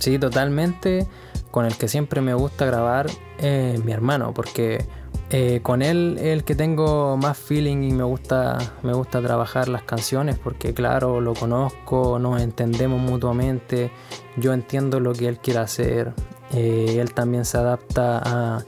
sí, 0.00 0.18
totalmente. 0.18 1.06
con 1.52 1.64
el 1.64 1.76
que 1.76 1.86
siempre 1.86 2.20
me 2.20 2.34
gusta 2.34 2.66
grabar 2.66 3.06
es 3.38 3.84
mi 3.84 3.92
hermano, 3.92 4.34
porque 4.34 4.84
eh, 5.36 5.62
con 5.62 5.82
él 5.82 6.16
el 6.20 6.44
que 6.44 6.54
tengo 6.54 7.16
más 7.16 7.36
feeling 7.36 7.82
y 7.82 7.90
me 7.90 8.04
gusta, 8.04 8.56
me 8.84 8.92
gusta 8.92 9.20
trabajar 9.20 9.66
las 9.66 9.82
canciones 9.82 10.38
porque 10.38 10.72
claro, 10.72 11.20
lo 11.20 11.34
conozco, 11.34 12.20
nos 12.20 12.40
entendemos 12.40 13.00
mutuamente, 13.00 13.90
yo 14.36 14.52
entiendo 14.52 15.00
lo 15.00 15.12
que 15.12 15.26
él 15.26 15.38
quiere 15.38 15.58
hacer, 15.58 16.12
eh, 16.52 16.98
él 17.00 17.12
también 17.14 17.44
se 17.44 17.58
adapta 17.58 18.22
a, 18.24 18.64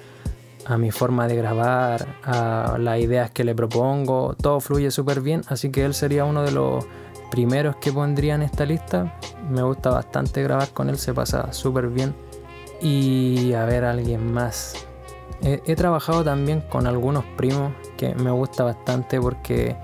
a, 0.65 0.77
mi 0.77 0.91
forma 0.91 1.29
de 1.29 1.37
grabar, 1.37 2.05
a 2.25 2.77
las 2.81 2.99
ideas 2.99 3.31
que 3.31 3.45
le 3.45 3.55
propongo, 3.55 4.35
todo 4.35 4.59
fluye 4.59 4.91
súper 4.91 5.21
bien, 5.21 5.43
así 5.47 5.71
que 5.71 5.85
él 5.85 5.95
sería 5.95 6.25
uno 6.25 6.43
de 6.43 6.51
los 6.51 6.85
primeros 7.31 7.77
que 7.77 7.93
pondría 7.93 8.35
en 8.35 8.43
esta 8.43 8.67
lista. 8.67 9.21
Me 9.49 9.63
gusta 9.63 9.91
bastante 9.91 10.43
grabar 10.43 10.71
con 10.71 10.91
él, 10.91 10.99
se 10.99 11.15
pasa 11.15 11.53
súper 11.53 11.91
bien. 11.91 12.13
Y 12.83 13.53
a 13.53 13.65
ver, 13.65 13.85
alguien 13.85 14.33
más 14.33 14.86
He, 15.43 15.77
trabajado 15.77 16.25
también 16.25 16.63
con 16.63 16.87
algunos 16.87 17.25
primos 17.37 17.73
que 17.97 18.15
me 18.15 18.31
gusta 18.31 18.65
bastante 18.65 19.21
porque 19.21 19.77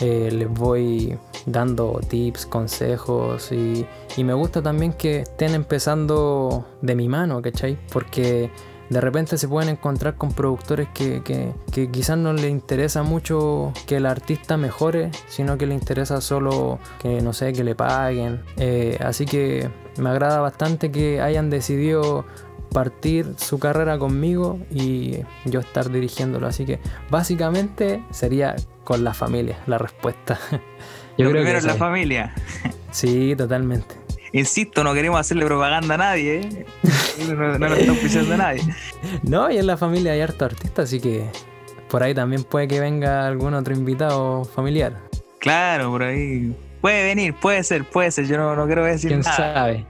eh, 0.00 0.30
les 0.30 0.48
voy 0.48 1.18
dando 1.46 2.00
tips, 2.06 2.46
consejos 2.46 3.50
y, 3.52 3.86
me 4.22 4.34
gusta 4.34 4.62
también 4.62 4.92
que 4.92 5.20
estén 5.20 5.54
empezando 5.54 6.66
de 6.82 6.94
mi 6.94 7.08
mano, 7.08 7.40
¿cachai? 7.40 7.78
Porque 7.92 8.50
de 8.88 9.00
repente 9.00 9.36
se 9.36 9.48
pueden 9.48 9.70
encontrar 9.70 10.16
con 10.16 10.32
productores 10.32 10.88
que, 10.94 11.52
quizás 11.92 12.18
no 12.18 12.32
les 12.32 12.50
interesa 12.50 13.02
mucho 13.02 13.72
que 13.86 13.96
el 13.96 14.06
artista 14.06 14.56
mejore, 14.56 15.10
sino 15.28 15.58
que 15.58 15.66
le 15.66 15.74
interesa 15.74 16.20
solo 16.20 16.78
que, 16.98 17.20
no 17.20 17.32
sé, 17.32 17.52
que 17.52 17.64
le 17.64 17.74
paguen. 17.74 18.42
Eh, 18.56 18.98
así 19.00 19.26
que 19.26 19.70
me 19.98 20.10
agrada 20.10 20.40
bastante 20.40 20.90
que 20.90 21.20
hayan 21.20 21.50
decidido 21.50 22.24
partir 22.72 23.34
su 23.36 23.58
carrera 23.58 23.98
conmigo 23.98 24.58
y 24.70 25.18
yo 25.44 25.60
estar 25.60 25.90
dirigiéndolo. 25.90 26.46
Así 26.46 26.64
que 26.64 26.78
básicamente 27.10 28.02
sería 28.10 28.56
con 28.84 29.04
la 29.04 29.14
familia 29.14 29.58
la 29.66 29.78
respuesta. 29.78 30.38
Yo 31.18 31.30
creo 31.30 31.30
primero 31.30 31.50
que 31.52 31.56
es 31.58 31.64
la 31.64 31.74
familia. 31.74 32.34
Sí, 32.90 33.34
totalmente. 33.36 33.94
Insisto, 34.32 34.84
no 34.84 34.92
queremos 34.92 35.18
hacerle 35.18 35.46
propaganda 35.46 35.94
a 35.94 35.98
nadie. 35.98 36.40
¿eh? 36.40 36.66
No, 37.26 37.58
no, 37.58 37.74
está 37.74 37.92
oficiando 37.92 38.34
a 38.34 38.36
nadie. 38.36 38.62
No, 39.22 39.50
y 39.50 39.56
en 39.56 39.66
la 39.66 39.76
familia 39.78 40.12
hay 40.12 40.20
harto 40.20 40.44
artista, 40.44 40.82
así 40.82 41.00
que 41.00 41.24
por 41.88 42.02
ahí 42.02 42.14
también 42.14 42.44
puede 42.44 42.68
que 42.68 42.78
venga 42.80 43.26
algún 43.26 43.54
otro 43.54 43.74
invitado 43.74 44.44
familiar. 44.44 44.94
Claro, 45.38 45.90
por 45.90 46.02
ahí. 46.02 46.54
Puede 46.82 47.04
venir, 47.04 47.34
puede 47.34 47.62
ser, 47.62 47.84
puede 47.84 48.10
ser. 48.10 48.26
Yo 48.26 48.36
no, 48.36 48.54
no 48.54 48.66
quiero 48.66 48.84
decir 48.84 49.10
¿Quién 49.10 49.20
nada. 49.20 49.36
sabe? 49.36 49.86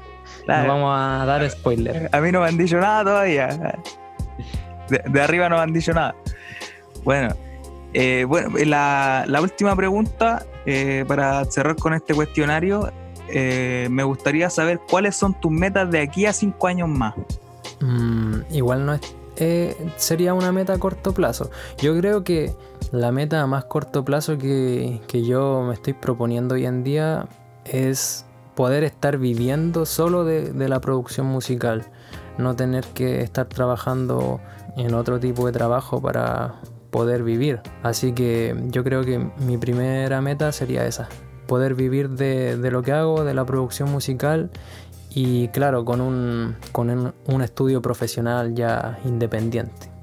No 0.46 0.68
vamos 0.68 0.96
a 0.96 1.24
dar 1.24 1.48
spoiler. 1.50 2.08
A 2.12 2.20
mí 2.20 2.30
no 2.30 2.40
me 2.40 2.48
han 2.48 2.56
dicho 2.56 2.78
nada 2.78 3.04
todavía. 3.04 3.76
De, 4.88 5.20
arriba 5.20 5.48
no 5.48 5.56
me 5.56 5.62
han 5.62 5.72
dicho 5.72 5.92
nada. 5.92 6.14
Bueno, 7.04 7.34
eh, 7.92 8.24
bueno 8.26 8.50
la, 8.64 9.38
última 9.40 9.74
pregunta 9.74 10.44
eh, 10.64 11.04
para 11.06 11.44
cerrar 11.46 11.76
con 11.76 11.94
este 11.94 12.14
cuestionario. 12.14 12.92
Eh, 13.28 13.88
me 13.90 14.04
gustaría 14.04 14.48
saber 14.50 14.80
cuáles 14.88 15.16
son 15.16 15.34
tus 15.40 15.50
metas 15.50 15.90
de 15.90 16.00
aquí 16.00 16.26
a 16.26 16.32
cinco 16.32 16.68
años 16.68 16.88
más. 16.88 17.14
Mm, 17.80 18.40
igual 18.52 18.86
no 18.86 18.94
es, 18.94 19.76
sería 19.96 20.32
una 20.32 20.52
meta 20.52 20.74
a 20.74 20.78
corto 20.78 21.12
plazo. 21.12 21.50
Yo 21.78 21.98
creo 21.98 22.22
que 22.22 22.54
la 22.92 23.10
meta 23.10 23.42
a 23.42 23.46
más 23.48 23.64
corto 23.64 24.04
plazo 24.04 24.38
que, 24.38 25.00
que 25.08 25.24
yo 25.24 25.64
me 25.66 25.74
estoy 25.74 25.92
proponiendo 25.92 26.54
hoy 26.54 26.66
en 26.66 26.84
día 26.84 27.26
es 27.64 28.25
poder 28.56 28.82
estar 28.82 29.18
viviendo 29.18 29.86
solo 29.86 30.24
de, 30.24 30.68
la 30.68 30.80
producción 30.80 31.26
musical, 31.26 31.84
no 32.38 32.56
tener 32.56 32.84
que 32.86 33.20
estar 33.20 33.46
trabajando 33.46 34.40
en 34.76 34.94
otro 34.94 35.20
tipo 35.20 35.46
de 35.46 35.52
trabajo 35.52 36.00
para 36.00 36.56
poder 36.90 37.22
vivir. 37.22 37.60
Así 37.82 38.12
que 38.12 38.56
yo 38.68 38.82
creo 38.82 39.04
que 39.04 39.30
mi 39.38 39.58
primera 39.58 40.20
meta 40.22 40.50
sería 40.50 40.86
esa, 40.86 41.08
poder 41.46 41.74
vivir 41.74 42.10
de, 42.10 42.56
lo 42.70 42.82
que 42.82 42.92
hago, 42.92 43.22
de 43.22 43.34
la 43.34 43.44
producción 43.44 43.92
musical 43.92 44.50
y 45.10 45.48
claro, 45.48 45.84
con 45.84 46.00
un, 46.00 46.56
con 46.72 47.14
un 47.26 47.42
estudio 47.42 47.82
profesional 47.82 48.54
ya 48.54 48.98
independiente. 49.04 49.95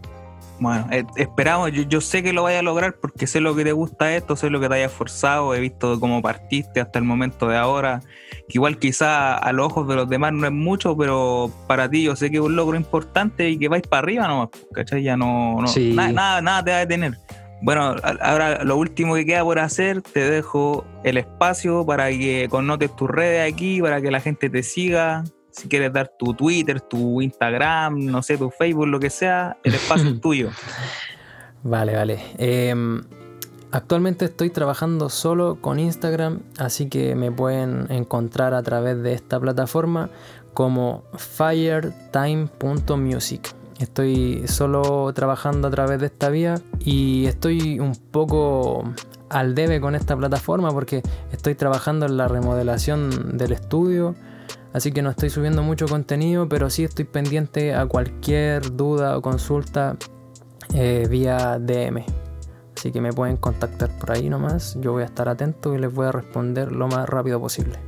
Bueno, 0.59 0.87
eh, 0.91 1.03
esperamos, 1.17 1.71
yo, 1.71 2.01
sé 2.01 2.23
que 2.23 2.31
lo 2.31 2.43
vaya 2.43 2.59
a 2.59 2.63
lograr 2.63 2.95
porque 3.01 3.27
sé 3.27 3.41
lo 3.41 3.55
que 3.55 3.63
te 3.63 3.71
gusta 3.71 4.15
esto, 4.15 4.35
sé 4.35 4.49
lo 4.49 4.59
que 4.59 4.69
te 4.69 4.75
haya 4.75 4.85
esforzado, 4.85 5.53
he 5.55 5.59
visto 5.59 5.99
cómo 5.99 6.21
partiste 6.21 6.79
hasta 6.79 6.99
el 6.99 7.05
momento 7.05 7.47
de 7.47 7.57
ahora, 7.57 8.01
que 8.47 8.53
igual 8.53 8.77
quizá 8.77 9.35
a 9.35 9.51
los 9.51 9.65
ojos 9.65 9.87
de 9.87 9.95
los 9.95 10.07
demás 10.07 10.31
no 10.31 10.45
es 10.45 10.53
mucho, 10.53 10.95
pero 10.95 11.51
para 11.67 11.89
ti 11.89 12.03
yo 12.03 12.15
sé 12.15 12.29
que 12.29 12.37
es 12.37 12.43
un 12.43 12.55
logro 12.55 12.77
importante 12.77 13.49
y 13.49 13.57
que 13.57 13.67
vais 13.67 13.83
para 13.83 14.03
arriba 14.03 14.27
nomás, 14.27 14.49
¿cachai? 14.73 15.03
Ya 15.03 15.17
no, 15.17 15.57
nada, 15.93 16.41
nada 16.41 16.63
te 16.63 16.71
va 16.71 16.77
a 16.77 16.79
detener. 16.81 17.17
Bueno, 17.61 17.95
ahora 18.19 18.63
lo 18.65 18.75
último 18.75 19.15
que 19.15 19.25
queda 19.25 19.43
por 19.43 19.57
hacer, 19.57 20.01
te 20.01 20.29
dejo 20.29 20.85
el 21.05 21.17
espacio 21.17 21.85
para 21.85 22.09
que 22.09 22.47
connotes 22.49 22.93
tus 22.93 23.09
redes 23.09 23.51
aquí, 23.51 23.81
para 23.81 24.01
que 24.01 24.11
la 24.11 24.19
gente 24.19 24.49
te 24.49 24.63
siga, 24.63 25.23
si 25.53 25.69
quieres 25.69 25.93
dar 25.93 26.11
tu 26.17 26.33
Twitter, 26.33 26.81
tu 26.81 27.21
Instagram, 27.21 28.05
no 28.05 28.23
sé, 28.23 28.37
tu 28.37 28.49
Facebook, 28.49 28.87
lo 28.87 28.99
que 28.99 29.09
sea, 29.09 29.55
el 29.63 29.75
espacio 29.75 30.09
es 30.09 30.19
tuyo. 30.21 30.49
Vale, 31.63 31.95
vale. 31.95 32.19
Em, 32.37 33.01
actualmente 33.71 34.25
estoy 34.25 34.49
trabajando 34.49 35.09
solo 35.09 35.59
con 35.61 35.79
Instagram, 35.79 36.41
así 36.57 36.89
que 36.89 37.15
me 37.15 37.31
pueden 37.31 37.87
encontrar 37.89 38.53
a 38.53 38.61
través 38.63 39.01
de 39.01 39.13
esta 39.13 39.39
plataforma 39.39 40.09
como 40.53 41.05
firetime.music. 41.15 43.55
Estoy 43.79 44.43
solo 44.47 45.11
trabajando 45.13 45.67
a 45.67 45.71
través 45.71 45.99
de 45.99 46.05
esta 46.07 46.29
vía 46.29 46.55
y 46.79 47.25
estoy 47.25 47.79
un 47.79 47.95
poco 47.95 48.83
al 49.29 49.55
debe 49.55 49.81
con 49.81 49.95
esta 49.95 50.15
plataforma 50.15 50.69
porque 50.71 51.01
estoy 51.31 51.55
trabajando 51.55 52.05
en 52.05 52.17
la 52.17 52.27
remodelación 52.27 53.35
del 53.37 53.51
estudio 53.51 54.13
Así 54.73 54.91
que 54.91 55.01
no 55.01 55.11
estoy 55.11 55.29
subiendo 55.29 55.61
mucho 55.63 55.87
contenido, 55.87 56.49
pero 56.49 56.69
sí 56.69 56.83
estoy 56.83 57.05
pendiente 57.05 57.75
a 57.75 57.85
cualquier 57.85 58.75
duda 58.75 59.17
o 59.17 59.21
consulta 59.21 59.97
eh, 60.73 61.07
vía 61.09 61.59
DM. 61.59 62.03
Así 62.75 62.91
que 62.91 62.99
me 62.99 63.13
pueden 63.13 63.37
contactar 63.37 63.97
por 63.99 64.11
ahí 64.11 64.29
nomás. 64.29 64.77
Yo 64.81 64.93
voy 64.93 65.03
a 65.03 65.05
estar 65.05 65.29
atento 65.29 65.75
y 65.75 65.77
les 65.77 65.93
voy 65.93 66.07
a 66.07 66.11
responder 66.11 66.71
lo 66.71 66.87
más 66.87 67.07
rápido 67.07 67.39
posible. 67.39 67.79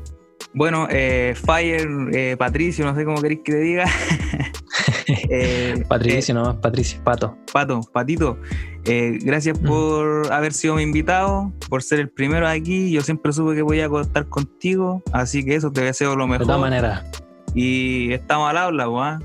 Bueno, 0.53 0.87
eh, 0.89 1.35
Fire, 1.35 1.89
eh, 2.13 2.37
Patricio, 2.37 2.85
no 2.85 2.95
sé 2.95 3.03
cómo 3.03 3.21
queréis 3.21 3.41
que 3.43 3.51
te 3.51 3.59
diga. 3.59 3.85
Eh, 5.07 5.83
Patricio, 5.87 6.33
eh, 6.33 6.35
nomás, 6.35 6.55
Patricio, 6.57 6.99
Pato. 7.03 7.37
Pato, 7.51 7.81
Patito. 7.93 8.37
gracias 8.83 9.59
mm. 9.59 9.65
por 9.65 10.31
haber 10.31 10.53
sido 10.53 10.75
mi 10.75 10.83
invitado, 10.83 11.51
por 11.69 11.83
ser 11.83 11.99
el 11.99 12.09
primero 12.09 12.47
aquí. 12.47 12.91
Yo 12.91 13.01
siempre 13.01 13.33
supe 13.33 13.55
que 13.55 13.61
voy 13.61 13.81
a 13.81 13.89
contar 13.89 14.27
contigo, 14.27 15.03
así 15.11 15.45
que 15.45 15.55
eso 15.55 15.71
te 15.71 15.81
deseo 15.81 16.15
lo 16.15 16.27
mejor. 16.27 16.39
De 16.39 16.45
todas 16.45 16.61
maneras. 16.61 17.03
Y 17.53 18.11
estamos 18.13 18.49
al 18.49 18.57
habla, 18.57 18.85
¿ah? 18.85 19.19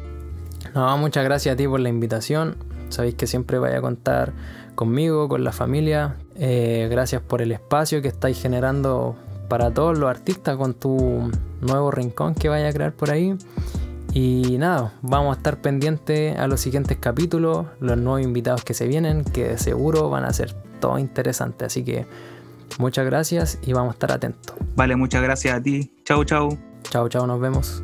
No, 0.75 0.99
muchas 0.99 1.25
gracias 1.25 1.55
a 1.55 1.57
ti 1.57 1.67
por 1.67 1.81
la 1.81 1.89
invitación. 1.89 2.57
Sabéis 2.89 3.15
que 3.15 3.27
siempre 3.27 3.59
vaya 3.59 3.79
a 3.79 3.81
contar 3.81 4.33
conmigo, 4.75 5.29
con 5.29 5.45
la 5.45 5.53
familia. 5.53 6.17
gracias 6.37 7.23
por 7.23 7.43
el 7.43 7.53
espacio 7.53 8.03
que 8.03 8.09
estáis 8.09 8.41
generando 8.41 9.17
para 9.51 9.73
todos 9.73 9.99
los 9.99 10.09
artistas 10.09 10.57
con 10.57 10.75
tu 10.75 11.31
nuevo 11.61 11.91
rincón 11.91 12.35
que 12.35 12.49
vaya 12.49 12.69
a 12.69 12.73
crear 12.73 12.93
por 12.93 13.11
ahí. 13.11 13.37
Y 14.13 14.57
nada, 14.59 14.93
vamos 15.03 15.35
a 15.35 15.39
estar 15.39 15.61
pendientes 15.61 16.37
a 16.37 16.49
los 16.49 16.61
siguientes 16.61 16.99
capítulos, 16.99 17.67
los 17.79 17.97
nuevos 17.97 18.23
invitados 18.23 18.65
que 18.65 18.75
se 18.75 18.89
vienen, 18.89 19.25
que 19.25 19.57
seguro 19.59 20.11
van 20.11 20.25
a 20.25 20.33
ser 20.33 20.55
todo 20.81 20.99
interesantes. 20.99 21.67
Así 21.67 21.85
que 21.85 22.07
muchas 22.79 23.07
gracias 23.07 23.59
y 23.63 23.73
vamos 23.73 23.91
a 23.91 23.95
estar 23.95 24.13
atentos. 24.13 24.57
Vale, 24.75 24.97
muchas 24.97 25.23
gracias 25.23 25.55
a 25.55 25.63
ti. 25.63 25.93
Chau, 26.05 26.25
chau. 26.25 26.59
Chau, 26.83 27.09
chau, 27.09 27.27
nos 27.27 27.41
vemos. 27.41 27.83